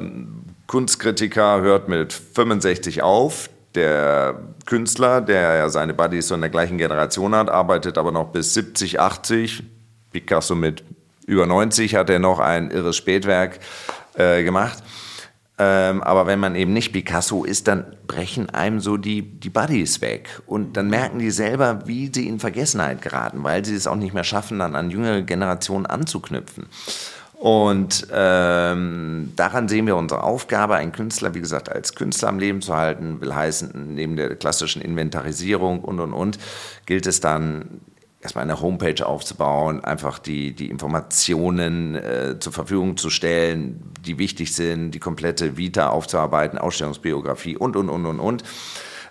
[0.66, 3.50] Kunstkritiker hört mit 65 auf.
[3.74, 8.28] Der Künstler, der ja seine Buddies so in der gleichen Generation hat, arbeitet aber noch
[8.28, 9.62] bis 70, 80.
[10.10, 10.82] Picasso mit
[11.26, 13.60] über 90 hat er noch ein irres Spätwerk
[14.14, 14.82] äh, gemacht.
[15.64, 20.00] Ähm, aber wenn man eben nicht Picasso ist, dann brechen einem so die, die Buddies
[20.00, 20.42] weg.
[20.46, 24.12] Und dann merken die selber, wie sie in Vergessenheit geraten, weil sie es auch nicht
[24.12, 26.66] mehr schaffen, dann an jüngere Generationen anzuknüpfen.
[27.34, 32.60] Und ähm, daran sehen wir unsere Aufgabe, einen Künstler, wie gesagt, als Künstler am Leben
[32.60, 36.38] zu halten, will heißen, neben der klassischen Inventarisierung und, und, und,
[36.86, 37.80] gilt es dann,
[38.22, 44.54] erstmal eine Homepage aufzubauen, einfach die, die Informationen äh, zur Verfügung zu stellen, die wichtig
[44.54, 48.44] sind, die komplette Vita aufzuarbeiten, Ausstellungsbiografie und, und, und, und, und.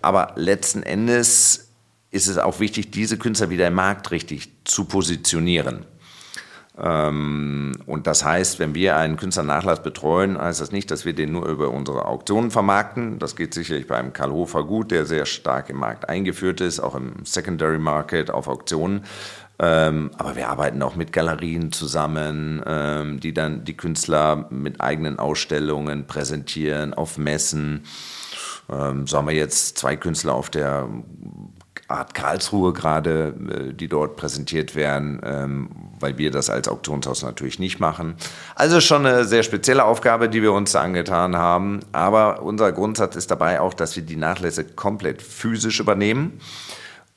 [0.01, 1.67] Aber letzten Endes
[2.09, 5.85] ist es auch wichtig, diese Künstler wieder im Markt richtig zu positionieren.
[6.83, 11.31] Ähm, und das heißt, wenn wir einen Künstlernachlass betreuen, heißt das nicht, dass wir den
[11.31, 13.19] nur über unsere Auktionen vermarkten.
[13.19, 16.95] Das geht sicherlich beim Karl Hofer gut, der sehr stark im Markt eingeführt ist, auch
[16.95, 19.05] im Secondary Market auf Auktionen.
[19.59, 25.19] Ähm, aber wir arbeiten auch mit Galerien zusammen, ähm, die dann die Künstler mit eigenen
[25.19, 27.83] Ausstellungen präsentieren auf Messen.
[28.67, 30.87] So haben wir jetzt zwei Künstler auf der
[31.91, 37.59] Art Karlsruhe gerade, äh, die dort präsentiert werden, ähm, weil wir das als Auktionshaus natürlich
[37.59, 38.15] nicht machen.
[38.55, 41.81] Also schon eine sehr spezielle Aufgabe, die wir uns da angetan haben.
[41.91, 46.39] Aber unser Grundsatz ist dabei auch, dass wir die Nachlässe komplett physisch übernehmen.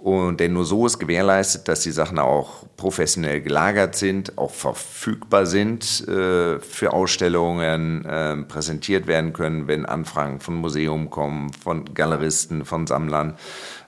[0.04, 5.46] Und denn nur so ist gewährleistet, dass die Sachen auch professionell gelagert sind, auch verfügbar
[5.46, 12.66] sind äh, für Ausstellungen, äh, präsentiert werden können, wenn Anfragen von Museum kommen, von Galeristen,
[12.66, 13.38] von Sammlern.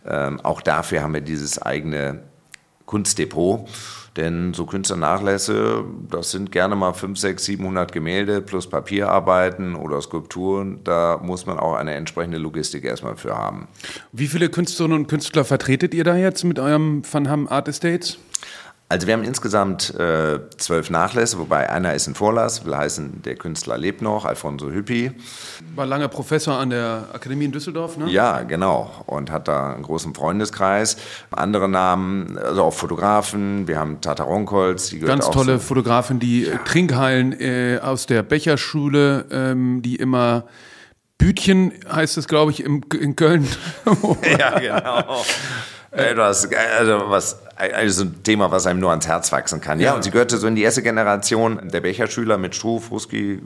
[0.06, 2.22] Ähm, auch dafür haben wir dieses eigene
[2.86, 3.68] Kunstdepot.
[4.16, 10.80] Denn so Künstlernachlässe, das sind gerne mal 5, 6, 700 Gemälde plus Papierarbeiten oder Skulpturen.
[10.84, 13.68] Da muss man auch eine entsprechende Logistik erstmal für haben.
[14.12, 18.18] Wie viele Künstlerinnen und Künstler vertretet ihr da jetzt mit eurem Van Ham Art Estates?
[18.88, 23.34] Also wir haben insgesamt äh, zwölf Nachlässe, wobei einer ist ein Vorlass, will heißen, der
[23.34, 25.10] Künstler lebt noch, Alfonso Hüppi.
[25.74, 28.08] War lange Professor an der Akademie in Düsseldorf, ne?
[28.08, 28.88] Ja, genau.
[29.06, 30.98] Und hat da einen großen Freundeskreis.
[31.32, 34.90] Andere Namen, also auch Fotografen, wir haben Tata Ronkholz.
[34.90, 35.64] Die Ganz tolle so.
[35.64, 36.56] Fotografin, die ja.
[36.58, 40.44] Trinkhallen äh, aus der Becherschule, ähm, die immer
[41.18, 43.48] Bütchen heißt es, glaube ich, im, in Köln.
[44.38, 45.24] ja, genau.
[45.96, 49.80] Etwas, also was, also ein Thema, was einem nur ans Herz wachsen kann.
[49.80, 49.94] Ja, ja.
[49.94, 53.40] und sie gehörte so in die erste Generation der Becherschüler mit Struf, Ruski,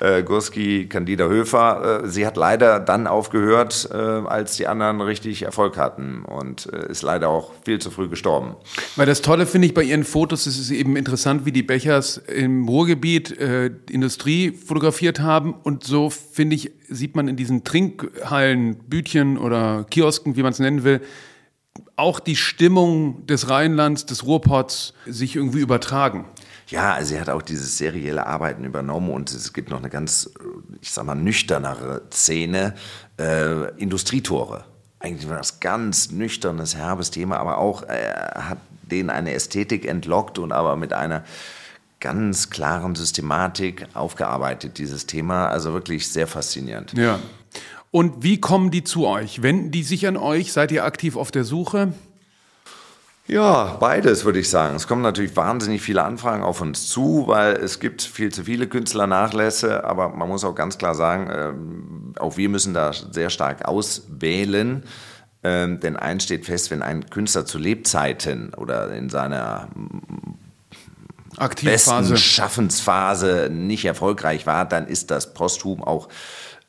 [0.00, 2.02] äh, Gurski, Candida Höfer.
[2.04, 6.90] Äh, sie hat leider dann aufgehört, äh, als die anderen richtig Erfolg hatten und äh,
[6.90, 8.56] ist leider auch viel zu früh gestorben.
[8.96, 12.18] Weil das Tolle finde ich bei ihren Fotos, ist es eben interessant, wie die Bechers
[12.18, 18.76] im Ruhrgebiet äh, Industrie fotografiert haben und so finde ich, sieht man in diesen Trinkhallen,
[18.88, 21.00] Bütchen oder Kiosken, wie man es nennen will,
[21.96, 26.24] auch die Stimmung des Rheinlands, des Ruhrpots sich irgendwie übertragen.
[26.70, 30.30] Ja, also er hat auch dieses serielle Arbeiten übernommen und es gibt noch eine ganz,
[30.80, 32.74] ich sag mal, nüchternere Szene,
[33.18, 34.64] äh, Industrietore.
[35.00, 40.38] Eigentlich war das ganz nüchternes, herbes Thema, aber auch äh, hat denen eine Ästhetik entlockt
[40.38, 41.24] und aber mit einer
[42.00, 45.48] ganz klaren Systematik aufgearbeitet, dieses Thema.
[45.48, 46.92] Also wirklich sehr faszinierend.
[46.94, 47.18] Ja.
[47.90, 49.42] Und wie kommen die zu euch?
[49.42, 50.52] Wenden die sich an euch?
[50.52, 51.92] Seid ihr aktiv auf der Suche?
[53.30, 54.74] Ja, beides würde ich sagen.
[54.74, 58.66] Es kommen natürlich wahnsinnig viele Anfragen auf uns zu, weil es gibt viel zu viele
[58.66, 63.66] Künstlernachlässe, aber man muss auch ganz klar sagen, äh, auch wir müssen da sehr stark
[63.66, 64.82] auswählen.
[65.44, 69.68] Ähm, denn eins steht fest, wenn ein Künstler zu Lebzeiten oder in seiner
[71.62, 76.08] besten Schaffensphase nicht erfolgreich war, dann ist das posthum auch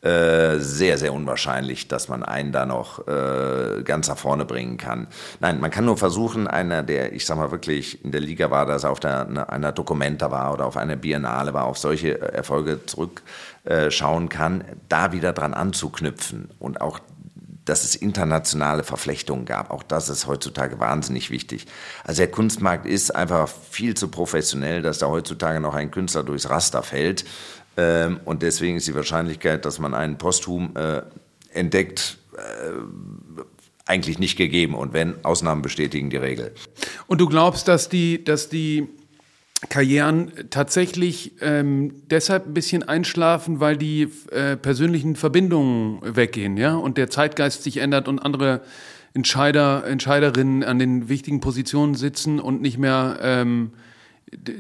[0.01, 5.07] äh, sehr, sehr unwahrscheinlich, dass man einen da noch äh, ganz nach vorne bringen kann.
[5.39, 8.65] Nein, man kann nur versuchen, einer, der, ich sag mal wirklich in der Liga war,
[8.65, 12.19] dass er auf der, ne, einer Documenta war oder auf einer Biennale war, auf solche
[12.19, 16.99] Erfolge zurückschauen äh, kann, da wieder dran anzuknüpfen und auch
[17.65, 19.71] dass es internationale Verflechtungen gab.
[19.71, 21.67] Auch das ist heutzutage wahnsinnig wichtig.
[22.03, 26.49] Also der Kunstmarkt ist einfach viel zu professionell, dass da heutzutage noch ein Künstler durchs
[26.49, 27.25] Raster fällt.
[27.77, 31.01] Ähm, und deswegen ist die Wahrscheinlichkeit, dass man einen Posthum äh,
[31.53, 32.39] entdeckt, äh,
[33.85, 34.73] eigentlich nicht gegeben.
[34.73, 36.53] Und wenn, Ausnahmen bestätigen die Regel.
[37.07, 38.87] Und du glaubst, dass die, dass die
[39.69, 46.97] Karrieren tatsächlich ähm, deshalb ein bisschen einschlafen, weil die äh, persönlichen Verbindungen weggehen, ja, und
[46.97, 48.61] der Zeitgeist sich ändert und andere
[49.13, 53.71] Entscheider, Entscheiderinnen an den wichtigen Positionen sitzen und nicht mehr ähm,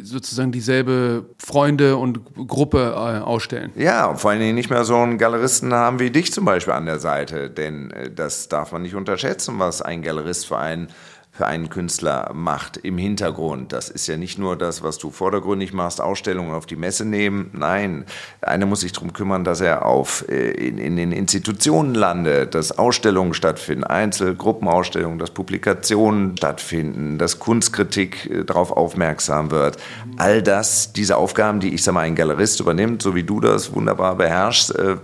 [0.03, 3.71] sozusagen dieselbe Freunde und Gruppe äh, ausstellen.
[3.75, 6.85] Ja, vor allen Dingen nicht mehr so einen Galeristen haben wie dich zum Beispiel an
[6.85, 10.89] der Seite, denn äh, das darf man nicht unterschätzen, was ein Galerist für einen
[11.33, 13.71] für einen Künstler macht im Hintergrund.
[13.71, 17.51] Das ist ja nicht nur das, was du vordergründig machst, Ausstellungen auf die Messe nehmen.
[17.53, 18.05] Nein,
[18.41, 22.77] einer muss sich darum kümmern, dass er auf, äh, in, in den Institutionen landet, dass
[22.77, 29.77] Ausstellungen stattfinden, Einzel-, Gruppenausstellungen, dass Publikationen stattfinden, dass Kunstkritik äh, darauf aufmerksam wird.
[30.17, 33.73] All das, diese Aufgaben, die ich sag mal, ein Galerist übernimmt, so wie du das
[33.73, 34.97] wunderbar beherrschst, äh,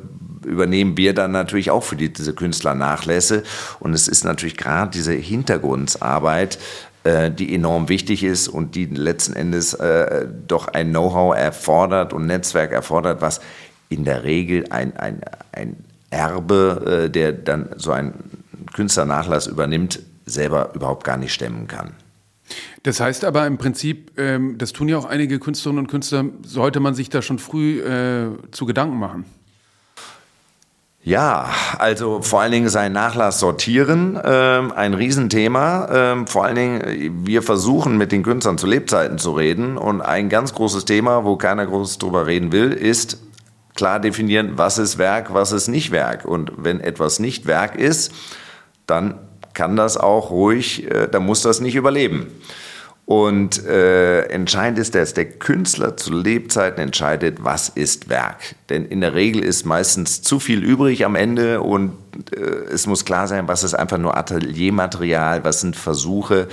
[0.48, 3.44] übernehmen wir dann natürlich auch für die, diese Künstlernachlässe.
[3.80, 6.58] Und es ist natürlich gerade diese Hintergrundarbeit,
[7.04, 12.26] äh, die enorm wichtig ist und die letzten Endes äh, doch ein Know-how erfordert und
[12.26, 13.42] Netzwerk erfordert, was
[13.90, 15.78] in der Regel ein, ein, ein
[16.10, 18.14] Erbe, äh, der dann so einen
[18.74, 21.94] Künstlernachlass übernimmt, selber überhaupt gar nicht stemmen kann.
[22.84, 26.80] Das heißt aber im Prinzip, ähm, das tun ja auch einige Künstlerinnen und Künstler, sollte
[26.80, 29.26] man sich da schon früh äh, zu Gedanken machen.
[31.08, 35.88] Ja, also vor allen Dingen sein Nachlass sortieren, ähm, ein Riesenthema.
[35.90, 40.28] Ähm, vor allen Dingen, wir versuchen mit den Künstlern zu Lebzeiten zu reden und ein
[40.28, 43.20] ganz großes Thema, wo keiner groß drüber reden will, ist
[43.74, 46.26] klar definieren, was ist Werk, was ist nicht Werk.
[46.26, 48.12] Und wenn etwas nicht Werk ist,
[48.86, 49.18] dann
[49.54, 52.28] kann das auch ruhig, äh, dann muss das nicht überleben.
[53.08, 58.56] Und äh, entscheidend ist, dass der Künstler zu Lebzeiten entscheidet, was ist Werk.
[58.68, 61.94] Denn in der Regel ist meistens zu viel übrig am Ende und
[62.36, 66.50] äh, es muss klar sein, was ist einfach nur Ateliermaterial, was sind Versuche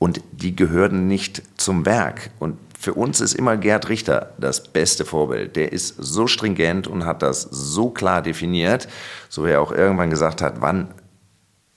[0.00, 2.30] und die gehören nicht zum Werk.
[2.40, 5.54] Und für uns ist immer Gerd Richter das beste Vorbild.
[5.54, 8.88] Der ist so stringent und hat das so klar definiert,
[9.28, 10.88] so wie er auch irgendwann gesagt hat, wann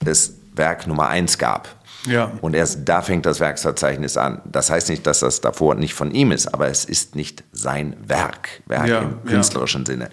[0.04, 1.77] es Werk Nummer eins gab.
[2.06, 2.32] Ja.
[2.40, 4.40] Und erst da fängt das Werksverzeichnis an.
[4.44, 7.96] Das heißt nicht, dass das davor nicht von ihm ist, aber es ist nicht sein
[8.06, 9.86] Werk, Werk ja, im künstlerischen ja.
[9.86, 10.10] Sinne.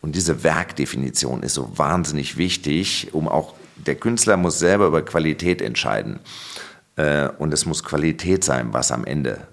[0.00, 5.60] Und diese Werkdefinition ist so wahnsinnig wichtig, um auch, der Künstler muss selber über Qualität
[5.60, 6.20] entscheiden.
[6.96, 9.46] Äh, und es muss Qualität sein, was am Ende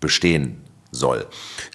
[0.00, 0.62] bestehen
[0.98, 1.26] soll.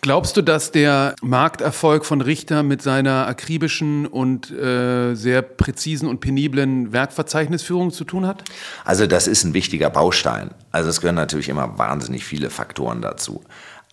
[0.01, 6.19] Glaubst du, dass der Markterfolg von Richter mit seiner akribischen und äh, sehr präzisen und
[6.19, 8.43] peniblen Werkverzeichnisführung zu tun hat?
[8.85, 10.51] Also das ist ein wichtiger Baustein.
[10.71, 13.43] Also es gehören natürlich immer wahnsinnig viele Faktoren dazu.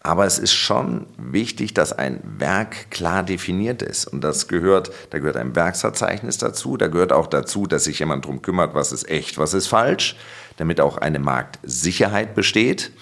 [0.02, 4.06] Aber es ist schon wichtig, dass ein Werk klar definiert ist.
[4.06, 6.78] Und das gehört, da gehört ein Werksverzeichnis dazu.
[6.78, 10.16] Da gehört auch dazu, dass sich jemand darum kümmert, was ist echt, was ist falsch,
[10.56, 12.92] damit auch eine Marktsicherheit besteht.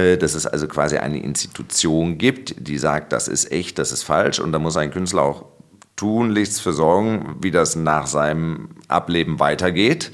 [0.00, 4.02] Äh, dass es also quasi eine Institution gibt, die sagt, das ist echt, das ist
[4.02, 4.40] falsch.
[4.40, 5.44] Und da muss ein Künstler auch
[5.96, 10.10] tunlichst für sorgen, wie das nach seinem Ableben weitergeht,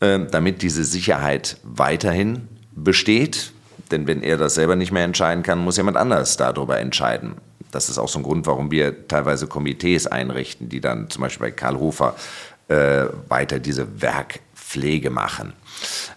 [0.00, 3.52] äh, damit diese Sicherheit weiterhin besteht
[3.90, 7.36] denn wenn er das selber nicht mehr entscheiden kann, muss jemand anders darüber entscheiden.
[7.70, 11.48] Das ist auch so ein Grund, warum wir teilweise Komitees einrichten, die dann zum Beispiel
[11.48, 12.14] bei Karl Hofer
[12.68, 14.00] äh, weiter diese
[14.68, 15.52] Werkpflege machen.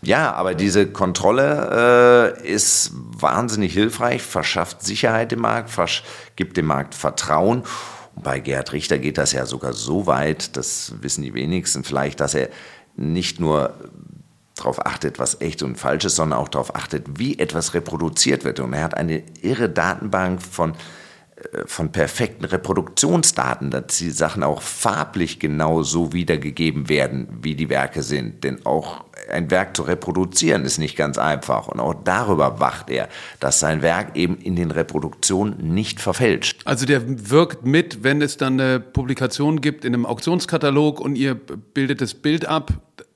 [0.01, 5.71] Ja, aber diese Kontrolle äh, ist wahnsinnig hilfreich, verschafft Sicherheit im Markt,
[6.35, 7.63] gibt dem Markt Vertrauen.
[8.15, 12.19] Und bei Gerhard Richter geht das ja sogar so weit, das wissen die wenigsten vielleicht,
[12.19, 12.49] dass er
[12.95, 13.73] nicht nur
[14.55, 18.59] darauf achtet, was echt und falsch ist, sondern auch darauf achtet, wie etwas reproduziert wird.
[18.59, 20.73] Und er hat eine irre Datenbank von,
[21.65, 28.03] von perfekten Reproduktionsdaten, dass die Sachen auch farblich genau so wiedergegeben werden, wie die Werke
[28.03, 28.43] sind.
[28.43, 31.67] Denn auch ein Werk zu reproduzieren ist nicht ganz einfach.
[31.67, 36.61] Und auch darüber wacht er, dass sein Werk eben in den Reproduktionen nicht verfälscht.
[36.65, 41.35] Also der wirkt mit, wenn es dann eine Publikation gibt in einem Auktionskatalog und ihr
[41.35, 42.71] bildet das Bild ab,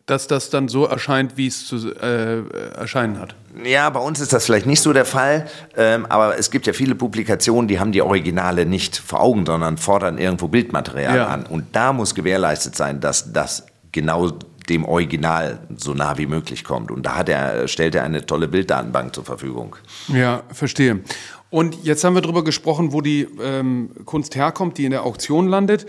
[0.05, 2.43] dass das dann so erscheint, wie es zu äh,
[2.75, 3.35] erscheinen hat.
[3.63, 6.73] Ja, bei uns ist das vielleicht nicht so der Fall, ähm, aber es gibt ja
[6.73, 11.27] viele Publikationen, die haben die Originale nicht vor Augen, sondern fordern irgendwo Bildmaterial ja.
[11.27, 11.45] an.
[11.45, 14.31] Und da muss gewährleistet sein, dass das genau
[14.69, 16.91] dem Original so nah wie möglich kommt.
[16.91, 19.75] Und da hat er, stellt er eine tolle Bilddatenbank zur Verfügung.
[20.07, 21.01] Ja, verstehe.
[21.49, 25.47] Und jetzt haben wir darüber gesprochen, wo die ähm, Kunst herkommt, die in der Auktion
[25.47, 25.85] landet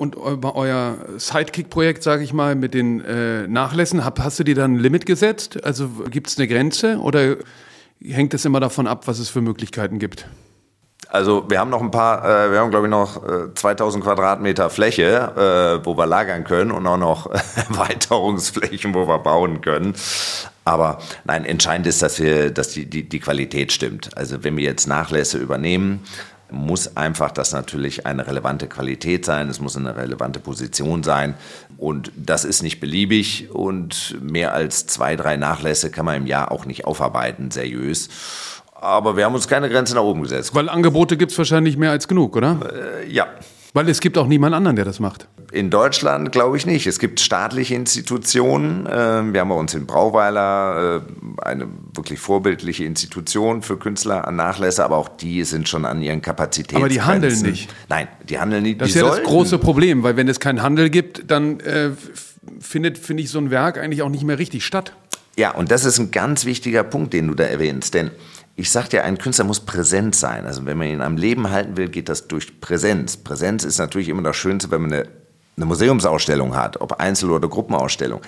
[0.00, 4.76] und euer Sidekick-Projekt, sage ich mal, mit den äh, Nachlässen, hab, hast du dir dann
[4.76, 5.62] ein Limit gesetzt?
[5.62, 7.36] Also gibt es eine Grenze oder
[8.02, 10.26] hängt es immer davon ab, was es für Möglichkeiten gibt?
[11.10, 14.70] Also wir haben noch ein paar, äh, wir haben glaube ich noch äh, 2000 Quadratmeter
[14.70, 19.94] Fläche, äh, wo wir lagern können und auch noch Erweiterungsflächen, wo wir bauen können.
[20.64, 24.16] Aber nein, entscheidend ist, dass wir, dass die, die, die Qualität stimmt.
[24.16, 26.04] Also wenn wir jetzt Nachlässe übernehmen,
[26.52, 31.34] muss einfach das natürlich eine relevante Qualität sein, es muss eine relevante Position sein
[31.76, 36.52] und das ist nicht beliebig und mehr als zwei, drei Nachlässe kann man im Jahr
[36.52, 38.08] auch nicht aufarbeiten, seriös.
[38.74, 40.54] Aber wir haben uns keine Grenze nach oben gesetzt.
[40.54, 42.58] Weil Angebote gibt es wahrscheinlich mehr als genug, oder?
[43.02, 43.26] Äh, ja.
[43.72, 45.28] Weil es gibt auch niemand anderen, der das macht.
[45.52, 46.86] In Deutschland glaube ich nicht.
[46.86, 48.88] Es gibt staatliche Institutionen.
[48.90, 54.36] Ähm, wir haben bei uns in Brauweiler äh, eine wirklich vorbildliche Institution für Künstler an
[54.36, 56.76] Nachlässe, aber auch die sind schon an ihren Kapazitäten.
[56.76, 57.70] Aber die handeln nicht.
[57.88, 58.80] Nein, die handeln nicht.
[58.80, 59.22] Das ist ja sollten.
[59.22, 61.90] das große Problem, weil wenn es keinen Handel gibt, dann äh,
[62.58, 64.94] findet, finde ich, so ein Werk eigentlich auch nicht mehr richtig statt.
[65.36, 68.10] Ja, und das ist ein ganz wichtiger Punkt, den du da erwähnst, denn
[68.60, 70.44] ich sagte ja, ein Künstler muss präsent sein.
[70.44, 73.16] Also wenn man ihn am Leben halten will, geht das durch Präsenz.
[73.16, 75.08] Präsenz ist natürlich immer das Schönste, wenn man eine,
[75.56, 78.20] eine Museumsausstellung hat, ob Einzel- oder Gruppenausstellung.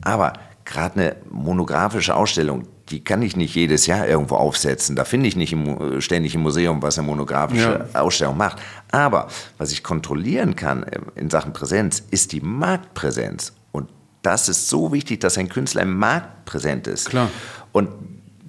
[0.00, 4.94] Aber gerade eine monografische Ausstellung, die kann ich nicht jedes Jahr irgendwo aufsetzen.
[4.94, 8.00] Da finde ich nicht im, ständig im Museum, was eine monografische ja.
[8.00, 8.58] Ausstellung macht.
[8.92, 9.26] Aber
[9.58, 13.54] was ich kontrollieren kann äh, in Sachen Präsenz, ist die Marktpräsenz.
[13.72, 13.88] Und
[14.22, 17.10] das ist so wichtig, dass ein Künstler im Markt präsent ist.
[17.10, 17.28] Klar.
[17.72, 17.88] Und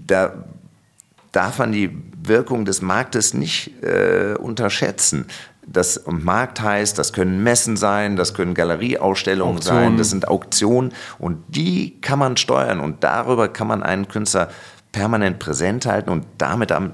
[0.06, 0.34] da
[1.32, 1.90] darf man die
[2.24, 5.28] Wirkung des Marktes nicht äh, unterschätzen.
[5.66, 9.84] Das Markt heißt, das können Messen sein, das können Galerieausstellungen Auktionen.
[9.84, 14.50] sein, das sind Auktionen und die kann man steuern und darüber kann man einen Künstler
[14.92, 16.94] permanent präsent halten und damit am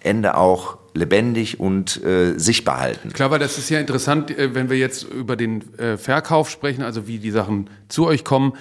[0.00, 3.12] Ende auch lebendig und äh, sichtbar halten.
[3.12, 6.82] Klar, weil das ist ja interessant, äh, wenn wir jetzt über den äh, Verkauf sprechen,
[6.82, 8.54] also wie die Sachen zu euch kommen,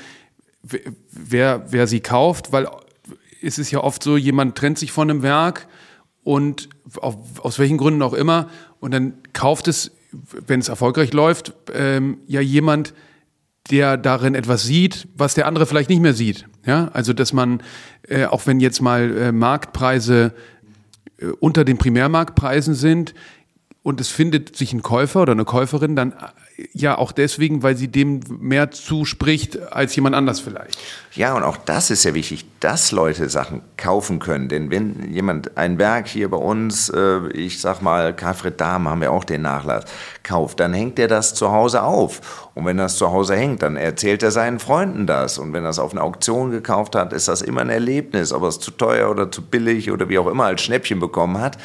[1.12, 2.68] wer, wer sie kauft, weil
[3.42, 5.68] ist es ja oft so, jemand trennt sich von einem Werk
[6.24, 11.54] und auf, aus welchen Gründen auch immer und dann kauft es, wenn es erfolgreich läuft,
[11.74, 12.94] ähm, ja jemand,
[13.70, 16.46] der darin etwas sieht, was der andere vielleicht nicht mehr sieht.
[16.66, 17.62] Ja, also dass man,
[18.08, 20.34] äh, auch wenn jetzt mal äh, Marktpreise
[21.18, 23.14] äh, unter den Primärmarktpreisen sind,
[23.88, 26.14] und es findet sich ein Käufer oder eine Käuferin dann
[26.74, 30.78] ja auch deswegen, weil sie dem mehr zuspricht als jemand anders vielleicht.
[31.14, 34.50] Ja, und auch das ist ja wichtig, dass Leute Sachen kaufen können.
[34.50, 39.02] Denn wenn jemand ein Werk hier bei uns, äh, ich sag mal, Karfred Dahm haben
[39.02, 39.86] wir auch den Nachlass,
[40.24, 42.50] kauft, dann hängt er das zu Hause auf.
[42.54, 45.38] Und wenn das zu Hause hängt, dann erzählt er seinen Freunden das.
[45.38, 48.44] Und wenn er es auf einer Auktion gekauft hat, ist das immer ein Erlebnis, ob
[48.44, 51.58] er es zu teuer oder zu billig oder wie auch immer als Schnäppchen bekommen hat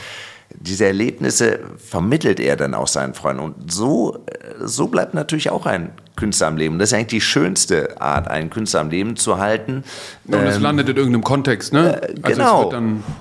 [0.58, 3.42] diese Erlebnisse vermittelt er dann auch seinen Freunden.
[3.42, 4.24] Und so,
[4.60, 6.78] so bleibt natürlich auch ein Künstler am Leben.
[6.78, 9.84] Das ist eigentlich die schönste Art, einen Künstler am Leben zu halten.
[10.26, 12.02] Und es ähm, landet in irgendeinem Kontext, ne?
[12.02, 12.72] Äh, also genau.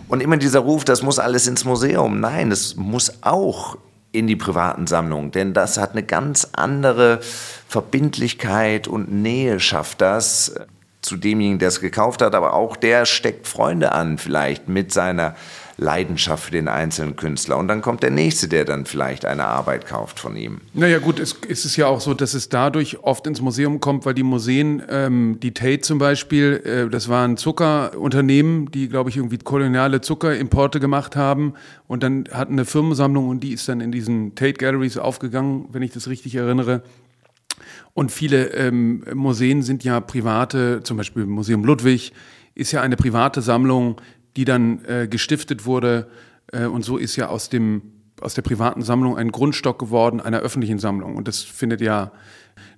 [0.08, 2.20] Und immer dieser Ruf, das muss alles ins Museum.
[2.20, 3.78] Nein, es muss auch
[4.12, 7.20] in die privaten Sammlungen, denn das hat eine ganz andere
[7.68, 10.54] Verbindlichkeit und Nähe schafft das
[11.02, 15.36] zu demjenigen, der es gekauft hat, aber auch der steckt Freunde an vielleicht mit seiner
[15.82, 17.58] Leidenschaft für den einzelnen Künstler.
[17.58, 20.62] Und dann kommt der Nächste, der dann vielleicht eine Arbeit kauft von ihm.
[20.74, 24.14] Naja gut, es ist ja auch so, dass es dadurch oft ins Museum kommt, weil
[24.14, 29.40] die Museen, ähm, die Tate zum Beispiel, äh, das waren Zuckerunternehmen, die, glaube ich, irgendwie
[29.40, 31.56] koloniale Zuckerimporte gemacht haben
[31.88, 35.82] und dann hatten eine Firmensammlung und die ist dann in diesen Tate Galleries aufgegangen, wenn
[35.82, 36.84] ich das richtig erinnere.
[37.96, 42.14] Und viele ähm, Museen sind ja private, zum Beispiel Museum Ludwig
[42.54, 44.00] ist ja eine private Sammlung,
[44.36, 46.10] die dann äh, gestiftet wurde.
[46.52, 47.82] Äh, und so ist ja aus, dem,
[48.22, 51.16] aus der privaten Sammlung ein Grundstock geworden einer öffentlichen Sammlung.
[51.16, 52.12] Und das findet ja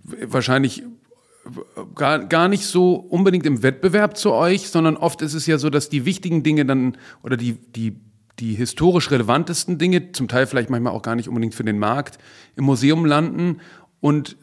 [0.03, 0.83] wahrscheinlich
[1.95, 5.69] gar, gar nicht so unbedingt im Wettbewerb zu euch, sondern oft ist es ja so,
[5.69, 7.97] dass die wichtigen Dinge dann oder die, die,
[8.39, 12.17] die historisch relevantesten Dinge, zum Teil vielleicht manchmal auch gar nicht unbedingt für den Markt,
[12.55, 13.59] im Museum landen
[13.99, 14.37] und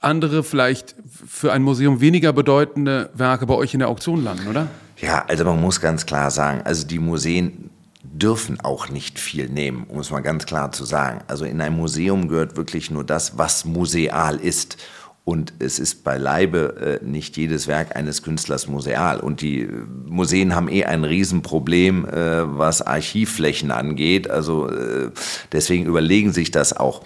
[0.00, 0.96] andere vielleicht
[1.26, 4.68] für ein Museum weniger bedeutende Werke bei euch in der Auktion landen, oder?
[5.02, 7.70] Ja, also man muss ganz klar sagen, also die Museen
[8.04, 11.22] dürfen auch nicht viel nehmen, um es mal ganz klar zu sagen.
[11.26, 14.76] Also in ein Museum gehört wirklich nur das, was museal ist.
[15.24, 19.20] Und es ist beileibe äh, nicht jedes Werk eines Künstlers museal.
[19.20, 19.68] Und die
[20.06, 24.28] Museen haben eh ein Riesenproblem, äh, was Archivflächen angeht.
[24.28, 25.10] Also äh,
[25.52, 27.02] deswegen überlegen sich das auch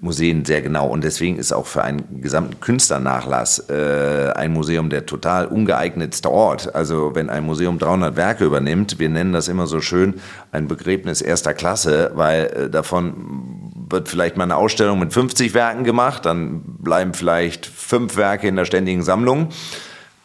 [0.00, 0.88] Museen sehr genau.
[0.88, 6.74] Und deswegen ist auch für einen gesamten Künstlernachlass äh, ein Museum der total ungeeignetste Ort.
[6.74, 10.14] Also wenn ein Museum 300 Werke übernimmt, wir nennen das immer so schön
[10.52, 13.57] ein Begräbnis erster Klasse, weil äh, davon
[13.90, 18.56] wird vielleicht mal eine Ausstellung mit 50 Werken gemacht, dann bleiben vielleicht fünf Werke in
[18.56, 19.48] der ständigen Sammlung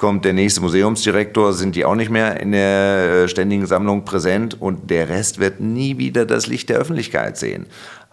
[0.03, 4.59] kommt der nächste Museumsdirektor, sind die auch nicht mehr in der äh, ständigen Sammlung präsent
[4.59, 7.67] und der Rest wird nie wieder das Licht der Öffentlichkeit sehen.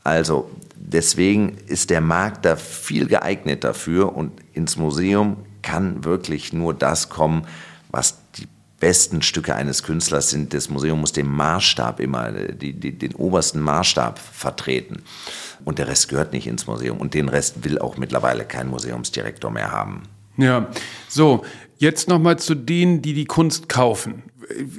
[0.04, 6.74] Also deswegen ist der Markt da viel geeignet dafür und ins Museum kann wirklich nur
[6.74, 7.46] das kommen,
[7.90, 8.46] was die
[8.80, 10.52] besten Stücke eines Künstlers sind.
[10.52, 15.02] Das Museum muss den Maßstab immer, die, die, den obersten Maßstab vertreten.
[15.64, 16.98] Und der Rest gehört nicht ins Museum.
[16.98, 20.02] Und den Rest will auch mittlerweile kein Museumsdirektor mehr haben.
[20.36, 20.68] Ja,
[21.08, 21.44] so,
[21.76, 24.22] jetzt nochmal zu denen, die die Kunst kaufen.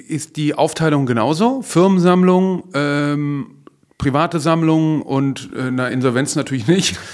[0.08, 1.62] Ist die Aufteilung genauso?
[1.62, 3.62] Firmensammlung, ähm,
[4.00, 7.00] private Sammlungen und äh, na, Insolvenz natürlich nicht.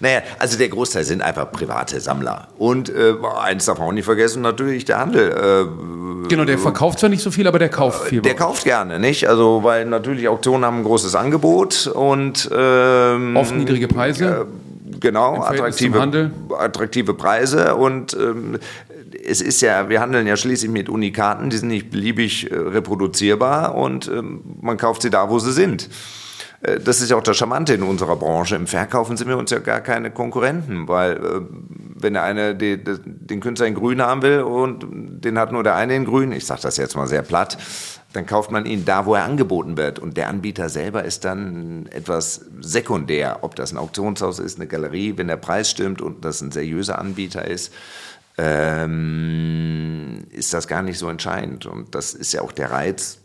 [0.00, 2.48] Naja, also der Großteil sind einfach private Sammler.
[2.58, 5.30] Und äh, eins darf man auch nicht vergessen, natürlich der Handel.
[5.30, 8.20] Äh, genau, der verkauft zwar nicht so viel, aber der kauft viel.
[8.20, 9.28] Der kauft gerne, nicht?
[9.28, 14.24] Also, weil natürlich Auktionen haben ein großes Angebot und ähm, oft niedrige Preise.
[14.24, 18.58] Äh, genau, attraktive, attraktive Preise und ähm,
[19.24, 23.74] es ist ja, wir handeln ja schließlich mit Unikaten, die sind nicht beliebig äh, reproduzierbar
[23.74, 25.88] und ähm, man kauft sie da, wo sie sind.
[26.66, 28.56] Äh, das ist ja auch das Charmante in unserer Branche.
[28.56, 31.40] Im Verkaufen sind wir uns ja gar keine Konkurrenten, weil äh,
[31.98, 35.96] wenn der eine den Künstler in Grün haben will und den hat nur der eine
[35.96, 37.56] in Grün, ich sage das jetzt mal sehr platt,
[38.12, 39.98] dann kauft man ihn da, wo er angeboten wird.
[39.98, 43.38] Und der Anbieter selber ist dann etwas sekundär.
[43.42, 46.98] Ob das ein Auktionshaus ist, eine Galerie, wenn der Preis stimmt und das ein seriöser
[46.98, 47.72] Anbieter ist,
[48.38, 51.66] ähm, ist das gar nicht so entscheidend.
[51.66, 53.18] Und das ist ja auch der Reiz,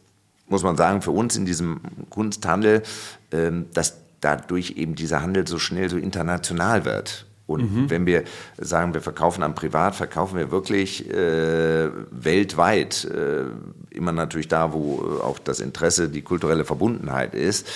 [0.52, 2.84] muss man sagen, für uns in diesem Kunsthandel,
[3.32, 7.26] ähm, dass dadurch eben dieser Handel so schnell so international wird.
[7.48, 7.90] Und mhm.
[7.90, 8.24] wenn wir
[8.58, 13.06] sagen, wir verkaufen am Privat, verkaufen wir wirklich äh, weltweit.
[13.06, 13.46] Äh,
[13.90, 17.68] immer natürlich da, wo auch das Interesse, die kulturelle Verbundenheit ist.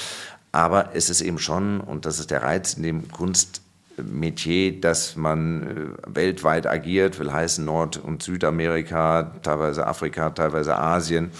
[0.51, 3.61] Aber es ist eben schon, und das ist der Reiz in dem Kunst,
[3.97, 11.31] Metier, dass man äh, weltweit agiert, will heißen Nord- und Südamerika, teilweise Afrika, teilweise Asien.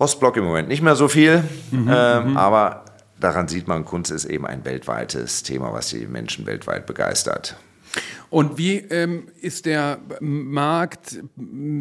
[0.00, 2.36] Ostblock im Moment nicht mehr so viel, mhm, ähm, mhm.
[2.36, 2.86] aber
[3.20, 7.56] daran sieht man, Kunst ist eben ein weltweites Thema, was die Menschen weltweit begeistert.
[8.30, 11.20] Und wie ähm, ist der Markt,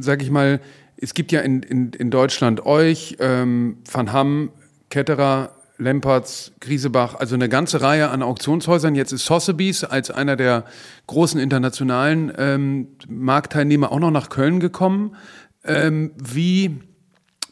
[0.02, 0.60] sag ich mal,
[0.98, 4.52] es gibt ja in, in, in Deutschland euch, ähm, Van Hamm,
[4.90, 8.96] Ketterer, Lempertz, Griesebach, also eine ganze Reihe an Auktionshäusern.
[8.96, 10.66] Jetzt ist Sotheby's als einer der
[11.08, 15.16] großen internationalen ähm, Marktteilnehmer auch noch nach Köln gekommen.
[15.64, 16.82] Ähm, wie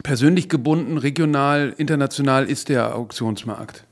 [0.03, 3.83] persönlich gebunden, regional, international ist der Auktionsmarkt?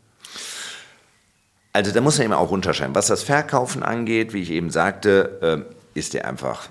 [1.73, 2.95] Also da muss man eben auch unterscheiden.
[2.95, 6.69] Was das Verkaufen angeht, wie ich eben sagte, äh, ist der einfach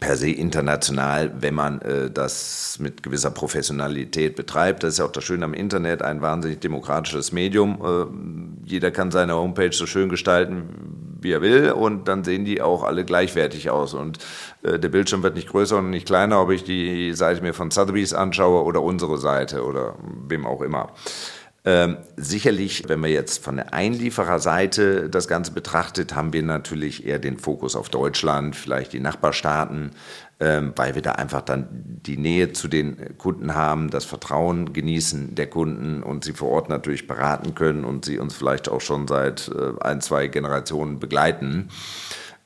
[0.00, 4.82] per se international, wenn man äh, das mit gewisser Professionalität betreibt.
[4.82, 7.78] Das ist ja auch das Schöne am Internet, ein wahnsinnig demokratisches Medium.
[7.82, 12.62] Äh, jeder kann seine Homepage so schön gestalten, wie er will und dann sehen die
[12.62, 14.18] auch alle gleichwertig aus und
[14.62, 17.72] äh, der Bildschirm wird nicht größer und nicht kleiner, ob ich die Seite mir von
[17.72, 19.96] Sotheby's anschaue oder unsere Seite oder
[20.28, 20.92] wem auch immer.
[21.68, 27.18] Ähm, sicherlich, wenn man jetzt von der Einliefererseite das Ganze betrachtet, haben wir natürlich eher
[27.18, 29.90] den Fokus auf Deutschland, vielleicht die Nachbarstaaten,
[30.40, 35.34] ähm, weil wir da einfach dann die Nähe zu den Kunden haben, das Vertrauen genießen
[35.34, 39.06] der Kunden und sie vor Ort natürlich beraten können und sie uns vielleicht auch schon
[39.06, 41.68] seit äh, ein, zwei Generationen begleiten.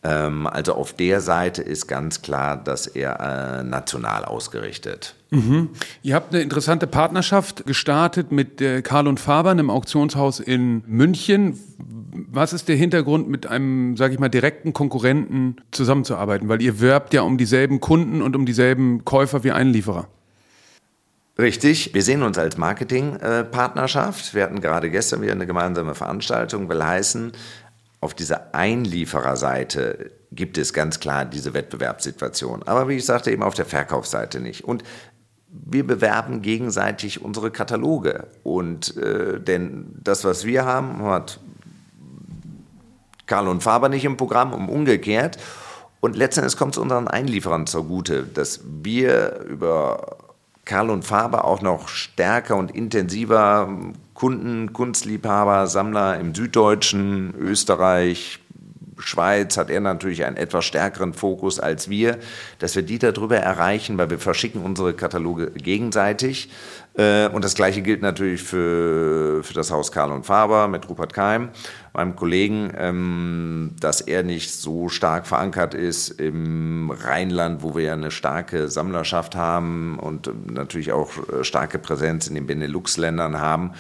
[0.04, 5.14] Ähm, also auf der Seite ist ganz klar, dass er äh, national ausgerichtet.
[5.30, 5.70] Mhm.
[6.02, 11.58] Ihr habt eine interessante Partnerschaft gestartet mit äh, Karl und Faber, einem Auktionshaus in München.
[11.78, 16.48] Was ist der Hintergrund, mit einem, sage ich mal, direkten Konkurrenten zusammenzuarbeiten?
[16.48, 20.08] Weil ihr werbt ja um dieselben Kunden und um dieselben Käufer wie Einlieferer.
[21.38, 24.34] Richtig, wir sehen uns als Marketingpartnerschaft.
[24.34, 27.32] Wir hatten gerade gestern wieder eine gemeinsame Veranstaltung, will heißen,
[28.02, 32.64] auf dieser Einliefererseite gibt es ganz klar diese Wettbewerbssituation.
[32.64, 34.64] Aber wie ich sagte, eben auf der Verkaufsseite nicht.
[34.64, 34.82] Und
[35.48, 38.26] wir bewerben gegenseitig unsere Kataloge.
[38.42, 41.38] Und äh, denn das, was wir haben, hat
[43.26, 45.38] Karl und Faber nicht im Programm, um umgekehrt.
[46.00, 50.18] Und letztendlich kommt es unseren Einlieferern zugute, dass wir über
[50.64, 53.68] Karl und Faber auch noch stärker und intensiver
[54.14, 58.38] Kunden, Kunstliebhaber, Sammler im Süddeutschen, Österreich,
[58.98, 62.18] Schweiz hat er natürlich einen etwas stärkeren Fokus als wir,
[62.58, 66.50] dass wir die darüber erreichen, weil wir verschicken unsere Kataloge gegenseitig.
[66.94, 71.12] Äh, und das Gleiche gilt natürlich für, für das Haus Karl und Faber mit Rupert
[71.12, 71.50] Keim,
[71.92, 77.92] meinem Kollegen, ähm, dass er nicht so stark verankert ist im Rheinland, wo wir ja
[77.92, 83.72] eine starke Sammlerschaft haben und natürlich auch äh, starke Präsenz in den Benelux-Ländern haben.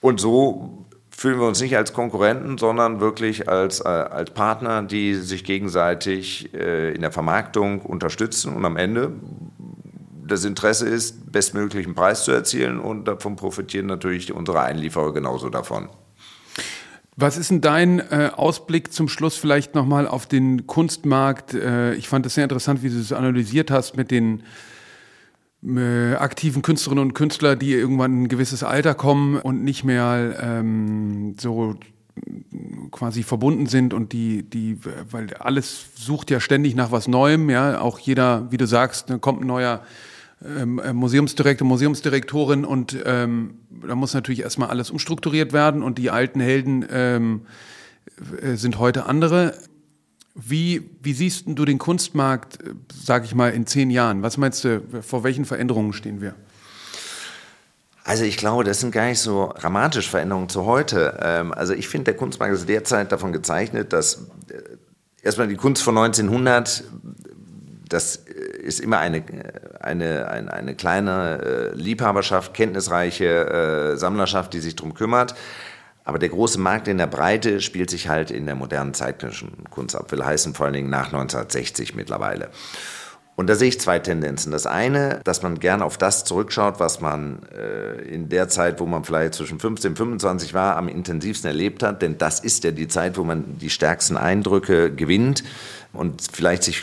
[0.00, 5.14] Und so fühlen wir uns nicht als Konkurrenten, sondern wirklich als, äh, als Partner, die
[5.14, 9.12] sich gegenseitig äh, in der Vermarktung unterstützen und am Ende
[10.26, 15.88] das Interesse ist, bestmöglichen Preis zu erzielen und davon profitieren natürlich unsere Einlieferer genauso davon.
[17.20, 21.52] Was ist denn dein äh, Ausblick zum Schluss vielleicht nochmal auf den Kunstmarkt?
[21.52, 24.42] Äh, ich fand es sehr interessant, wie du es analysiert hast mit den
[25.62, 30.38] äh, aktiven Künstlerinnen und Künstler, die irgendwann in ein gewisses Alter kommen und nicht mehr
[30.42, 31.74] ähm, so
[32.90, 34.78] quasi verbunden sind und die, die,
[35.10, 39.42] weil alles sucht ja ständig nach was Neuem, ja, auch jeder, wie du sagst, kommt
[39.42, 39.82] ein neuer
[40.44, 46.10] ähm, äh, Museumsdirektor, Museumsdirektorin und ähm, da muss natürlich erstmal alles umstrukturiert werden und die
[46.10, 47.42] alten Helden ähm,
[48.40, 49.54] äh, sind heute andere.
[50.34, 54.22] Wie, wie siehst du den Kunstmarkt, äh, sag ich mal, in zehn Jahren?
[54.22, 56.34] Was meinst du, vor welchen Veränderungen stehen wir?
[58.04, 61.18] Also ich glaube, das sind gar nicht so dramatische Veränderungen zu heute.
[61.22, 64.26] Ähm, also ich finde, der Kunstmarkt ist derzeit davon gezeichnet, dass
[65.22, 66.84] erstmal die Kunst von 1900,
[67.88, 68.24] das
[68.60, 69.22] ist immer eine,
[69.80, 75.34] eine, eine, eine kleine äh, Liebhaberschaft, kenntnisreiche Sammlerschaft, die sich darum kümmert.
[76.04, 79.94] Aber der große Markt in der Breite spielt sich halt in der modernen zeitgenössischen Kunst
[79.94, 82.48] ab, will heißen vor allen Dingen nach 1960 mittlerweile.
[83.36, 84.52] Und da sehe ich zwei Tendenzen.
[84.52, 88.86] Das eine, dass man gern auf das zurückschaut, was man äh, in der Zeit, wo
[88.86, 92.02] man vielleicht zwischen 15 und 25 war, am intensivsten erlebt hat.
[92.02, 95.42] Denn das ist ja die Zeit, wo man die stärksten Eindrücke gewinnt
[95.94, 96.82] und vielleicht sich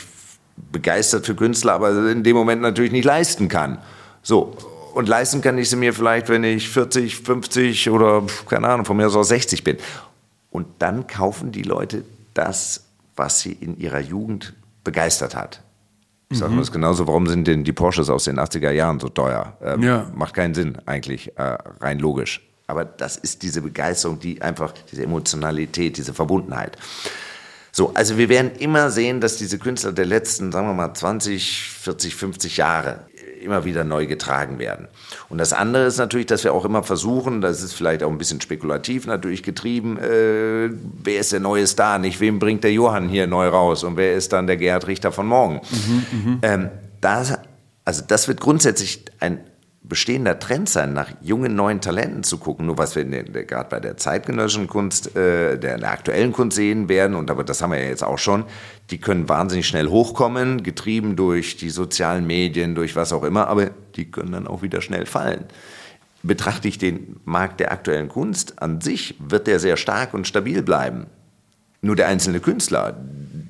[0.72, 3.78] begeistert für Künstler, aber in dem Moment natürlich nicht leisten kann.
[4.22, 4.56] So,
[4.94, 8.96] und leisten kann ich sie mir vielleicht, wenn ich 40, 50 oder keine Ahnung, von
[8.96, 9.76] mir aus auch 60 bin.
[10.50, 12.04] Und dann kaufen die Leute
[12.34, 12.84] das,
[13.16, 14.54] was sie in ihrer Jugend
[14.84, 15.62] begeistert hat.
[16.30, 16.58] Ich sage mhm.
[16.58, 19.56] das genauso, warum sind denn die Porsches aus den 80er Jahren so teuer?
[19.62, 20.10] Ähm, ja.
[20.14, 22.46] Macht keinen Sinn eigentlich, äh, rein logisch.
[22.66, 26.76] Aber das ist diese Begeisterung, die einfach, diese Emotionalität, diese Verbundenheit.
[27.72, 31.70] So, also wir werden immer sehen, dass diese Künstler der letzten, sagen wir mal, 20,
[31.80, 33.00] 40, 50 Jahre
[33.40, 34.88] immer wieder neu getragen werden.
[35.28, 38.18] Und das andere ist natürlich, dass wir auch immer versuchen, das ist vielleicht auch ein
[38.18, 43.08] bisschen spekulativ natürlich getrieben, äh, wer ist der neue Star, nicht wem bringt der Johann
[43.08, 45.60] hier neu raus und wer ist dann der Gerhard Richter von morgen.
[45.70, 46.38] Mhm, mh.
[46.42, 46.68] ähm,
[47.00, 47.38] das,
[47.84, 49.40] also das wird grundsätzlich ein
[49.88, 52.66] bestehender Trend sein, nach jungen neuen Talenten zu gucken.
[52.66, 57.16] Nur was wir gerade bei der zeitgenössischen Kunst, äh, der, der, aktuellen Kunst sehen werden,
[57.16, 58.44] und aber das haben wir ja jetzt auch schon,
[58.90, 63.70] die können wahnsinnig schnell hochkommen, getrieben durch die sozialen Medien, durch was auch immer, aber
[63.96, 65.44] die können dann auch wieder schnell fallen.
[66.22, 70.62] Betrachte ich den Markt der aktuellen Kunst an sich, wird der sehr stark und stabil
[70.62, 71.06] bleiben.
[71.80, 72.96] Nur der einzelne Künstler,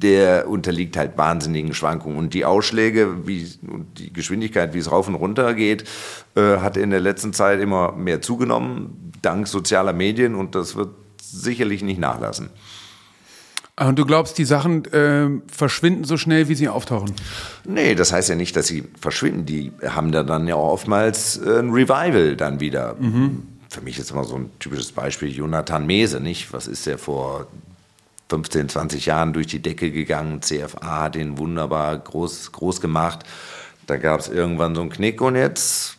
[0.02, 2.18] der unterliegt halt wahnsinnigen Schwankungen.
[2.18, 5.84] Und die Ausschläge, wie und die Geschwindigkeit, wie es rauf und runter geht,
[6.34, 10.34] äh, hat in der letzten Zeit immer mehr zugenommen, dank sozialer Medien.
[10.34, 12.50] Und das wird sicherlich nicht nachlassen.
[13.80, 17.12] Und du glaubst, die Sachen äh, verschwinden so schnell, wie sie auftauchen?
[17.64, 19.46] Nee, das heißt ja nicht, dass sie verschwinden.
[19.46, 22.96] Die haben da dann ja auch oftmals äh, ein Revival dann wieder.
[22.98, 23.46] Mhm.
[23.68, 26.52] Für mich ist immer so ein typisches Beispiel Jonathan Mese, nicht?
[26.52, 27.46] Was ist der vor
[28.28, 30.42] 15, 20 Jahren durch die Decke gegangen?
[30.42, 33.20] CFA hat den wunderbar groß, groß gemacht.
[33.86, 35.96] Da gab es irgendwann so einen Knick und jetzt,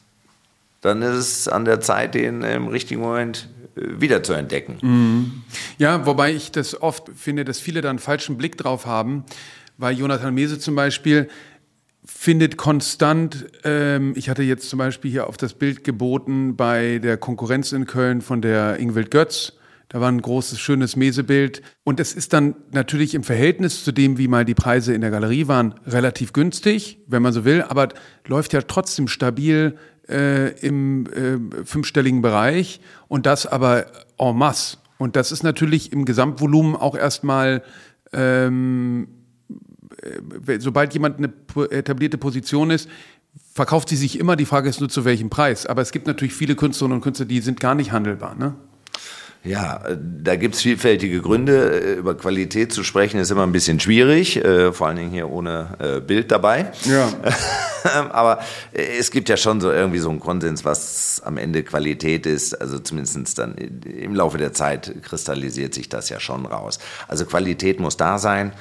[0.81, 4.77] dann ist es an der Zeit, den im richtigen Moment wieder zu entdecken.
[4.81, 5.43] Mhm.
[5.77, 9.23] Ja, wobei ich das oft finde, dass viele da einen falschen Blick drauf haben,
[9.77, 11.29] weil Jonathan Mese zum Beispiel
[12.05, 17.17] findet konstant, ähm, ich hatte jetzt zum Beispiel hier auf das Bild geboten bei der
[17.17, 19.53] Konkurrenz in Köln von der Ingwild Götz,
[19.89, 21.63] da war ein großes, schönes Mesebild.
[21.83, 25.09] Und es ist dann natürlich im Verhältnis zu dem, wie mal die Preise in der
[25.09, 27.89] Galerie waren, relativ günstig, wenn man so will, aber
[28.27, 29.77] läuft ja trotzdem stabil
[30.07, 33.87] äh, im äh, fünfstelligen Bereich und das aber
[34.19, 34.77] en masse.
[34.99, 37.63] Und das ist natürlich im Gesamtvolumen auch erstmal,
[38.13, 39.07] ähm,
[40.45, 41.33] äh, sobald jemand eine
[41.71, 42.89] etablierte Position ist,
[43.53, 44.35] verkauft sie sich immer.
[44.35, 45.65] Die Frage ist nur zu welchem Preis.
[45.65, 48.35] Aber es gibt natürlich viele Künstlerinnen und Künstler, die sind gar nicht handelbar.
[48.35, 48.55] Ne?
[49.43, 51.81] Ja, da gibt's vielfältige Gründe.
[51.81, 55.29] Äh, über Qualität zu sprechen ist immer ein bisschen schwierig, äh, vor allen Dingen hier
[55.29, 56.71] ohne äh, Bild dabei.
[56.83, 57.09] Ja.
[58.11, 58.39] Aber
[58.73, 62.53] es gibt ja schon so irgendwie so einen Konsens, was am Ende Qualität ist.
[62.53, 66.79] Also zumindest dann im Laufe der Zeit kristallisiert sich das ja schon raus.
[67.07, 68.51] Also Qualität muss da sein.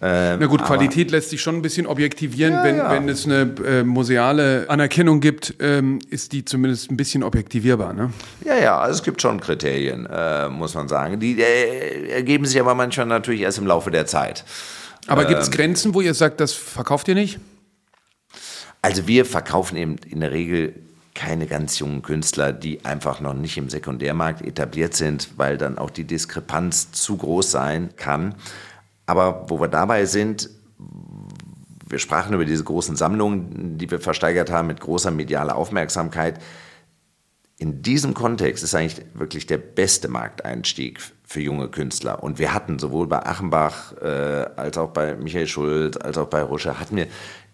[0.00, 2.54] Ähm, Na gut, Qualität lässt sich schon ein bisschen objektivieren.
[2.54, 2.90] Ja, wenn, ja.
[2.90, 7.92] wenn es eine äh, museale Anerkennung gibt, ähm, ist die zumindest ein bisschen objektivierbar.
[7.92, 8.12] Ne?
[8.44, 11.18] Ja, ja, also es gibt schon Kriterien, äh, muss man sagen.
[11.18, 14.44] Die äh, ergeben sich aber manchmal natürlich erst im Laufe der Zeit.
[15.08, 17.40] Aber ähm, gibt es Grenzen, wo ihr sagt, das verkauft ihr nicht?
[18.80, 20.74] Also wir verkaufen eben in der Regel
[21.14, 25.90] keine ganz jungen Künstler, die einfach noch nicht im Sekundärmarkt etabliert sind, weil dann auch
[25.90, 28.36] die Diskrepanz zu groß sein kann.
[29.08, 30.50] Aber wo wir dabei sind,
[31.88, 36.38] wir sprachen über diese großen Sammlungen, die wir versteigert haben mit großer medialer Aufmerksamkeit.
[37.56, 42.22] In diesem Kontext ist eigentlich wirklich der beste Markteinstieg für junge Künstler.
[42.22, 46.42] Und wir hatten sowohl bei Achenbach äh, als auch bei Michael Schulz, als auch bei
[46.42, 47.06] Rusche, hatten wir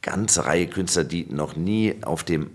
[0.02, 2.50] ganze Reihe Künstler, die noch nie auf dem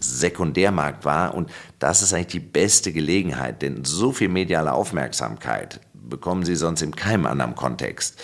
[0.00, 1.30] Sekundärmarkt waren.
[1.30, 5.78] Und das ist eigentlich die beste Gelegenheit, denn so viel mediale Aufmerksamkeit
[6.08, 8.22] bekommen sie sonst in keinem anderen Kontext.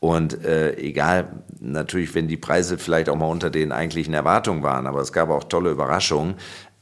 [0.00, 4.86] Und äh, egal, natürlich, wenn die Preise vielleicht auch mal unter den eigentlichen Erwartungen waren,
[4.86, 6.34] aber es gab auch tolle Überraschungen.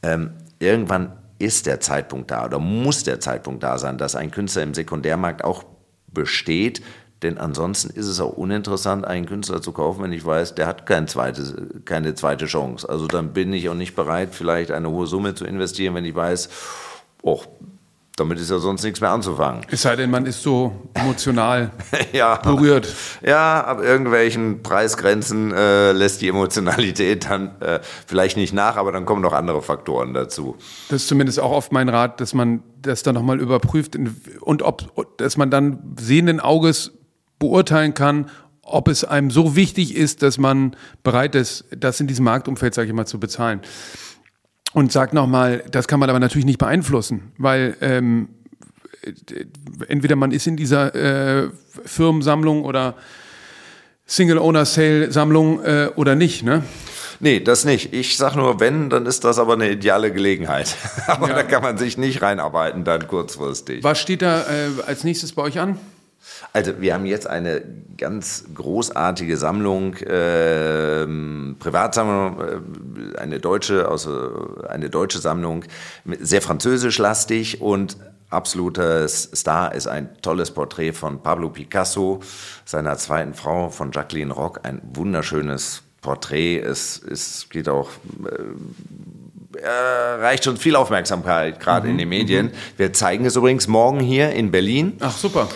[0.03, 4.63] Ähm, irgendwann ist der Zeitpunkt da oder muss der Zeitpunkt da sein, dass ein Künstler
[4.63, 5.65] im Sekundärmarkt auch
[6.07, 6.83] besteht.
[7.23, 10.87] Denn ansonsten ist es auch uninteressant, einen Künstler zu kaufen, wenn ich weiß, der hat
[10.87, 12.89] kein zweites, keine zweite Chance.
[12.89, 16.15] Also dann bin ich auch nicht bereit, vielleicht eine hohe Summe zu investieren, wenn ich
[16.15, 16.49] weiß,
[17.23, 17.43] oh,
[18.21, 19.63] damit ist ja sonst nichts mehr anzufangen.
[19.71, 21.71] Es sei denn, man ist so emotional
[22.13, 22.95] ja, berührt.
[23.23, 29.07] Ja, ab irgendwelchen Preisgrenzen äh, lässt die Emotionalität dann äh, vielleicht nicht nach, aber dann
[29.07, 30.57] kommen noch andere Faktoren dazu.
[30.89, 33.97] Das ist zumindest auch oft mein Rat, dass man das dann nochmal überprüft
[34.41, 36.93] und ob, dass man dann sehenden Auges
[37.39, 38.31] beurteilen kann,
[38.63, 42.89] ob es einem so wichtig ist, dass man bereit ist, das in diesem Marktumfeld, sage
[42.89, 43.61] ich mal, zu bezahlen.
[44.73, 48.29] Und sag nochmal, das kann man aber natürlich nicht beeinflussen, weil ähm,
[49.89, 51.51] entweder man ist in dieser äh,
[51.85, 52.95] Firmensammlung oder
[54.07, 56.65] Single-Owner-Sale-Sammlung äh, oder nicht, ne?
[57.23, 57.93] Nee, das nicht.
[57.93, 60.75] Ich sag nur, wenn, dann ist das aber eine ideale Gelegenheit.
[61.07, 61.35] aber ja.
[61.35, 63.85] da kann man sich nicht reinarbeiten dann kurzfristig.
[63.85, 65.79] Was steht da äh, als nächstes bei euch an?
[66.53, 67.63] Also wir haben jetzt eine
[67.97, 71.07] ganz großartige Sammlung, äh,
[71.59, 72.43] Privatsammlung,
[73.17, 75.65] eine deutsche, also eine deutsche Sammlung,
[76.21, 77.97] sehr französischlastig und
[78.31, 82.21] absoluter Star ist ein tolles Porträt von Pablo Picasso,
[82.65, 86.59] seiner zweiten Frau, von Jacqueline Rock, ein wunderschönes Porträt.
[86.59, 87.91] Es, es geht auch
[89.63, 92.47] äh, reicht schon viel Aufmerksamkeit, gerade mhm, in den Medien.
[92.47, 92.53] Mhm.
[92.77, 94.97] Wir zeigen es übrigens morgen hier in Berlin.
[95.01, 95.49] Ach, super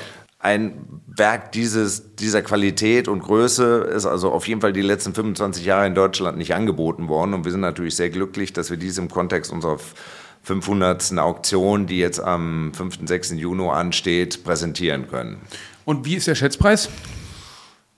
[0.45, 5.65] ein Werk dieses, dieser Qualität und Größe ist also auf jeden Fall die letzten 25
[5.65, 7.33] Jahre in Deutschland nicht angeboten worden.
[7.33, 9.79] Und wir sind natürlich sehr glücklich, dass wir dies im Kontext unserer
[10.43, 11.17] 500.
[11.19, 12.99] Auktion, die jetzt am 5.
[13.07, 13.31] 6.
[13.33, 15.39] Juni ansteht, präsentieren können.
[15.87, 16.91] Und wie ist der Schätzpreis?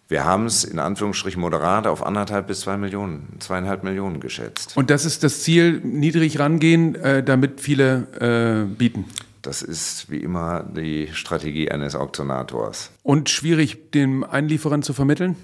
[0.09, 4.77] Wir haben es in Anführungsstrichen moderat auf anderthalb bis zwei Millionen, zweieinhalb Millionen geschätzt.
[4.77, 9.07] Und das ist das Ziel, niedrig rangehen, äh, damit viele äh, bieten?
[9.47, 12.91] Das ist wie immer die Strategie eines Auktionators.
[13.05, 15.37] Und schwierig, dem Einlieferern zu vermitteln?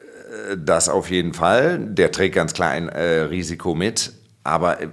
[0.00, 1.78] Äh, das auf jeden Fall.
[1.78, 4.12] Der trägt ganz klar ein äh, Risiko mit.
[4.42, 4.88] Aber äh,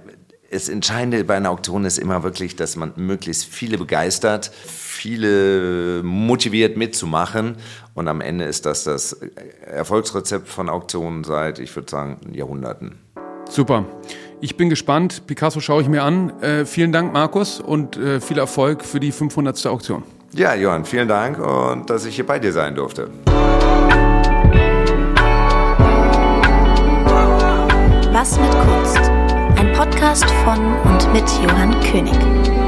[0.52, 6.76] das Entscheidende bei einer Auktion ist immer wirklich, dass man möglichst viele begeistert, viele motiviert
[6.76, 7.56] mitzumachen.
[7.94, 9.14] Und am Ende ist das das
[9.66, 13.00] Erfolgsrezept von Auktionen seit, ich würde sagen, Jahrhunderten.
[13.50, 13.84] Super.
[14.40, 15.26] Ich bin gespannt.
[15.26, 16.32] Picasso schaue ich mir an.
[16.42, 19.66] Äh, vielen Dank, Markus, und äh, viel Erfolg für die 500.
[19.66, 20.02] Auktion.
[20.32, 23.08] Ja, Johann, vielen Dank und dass ich hier bei dir sein durfte.
[28.12, 28.98] Was mit Kunst?
[29.56, 32.67] Ein Podcast von und mit Johann König.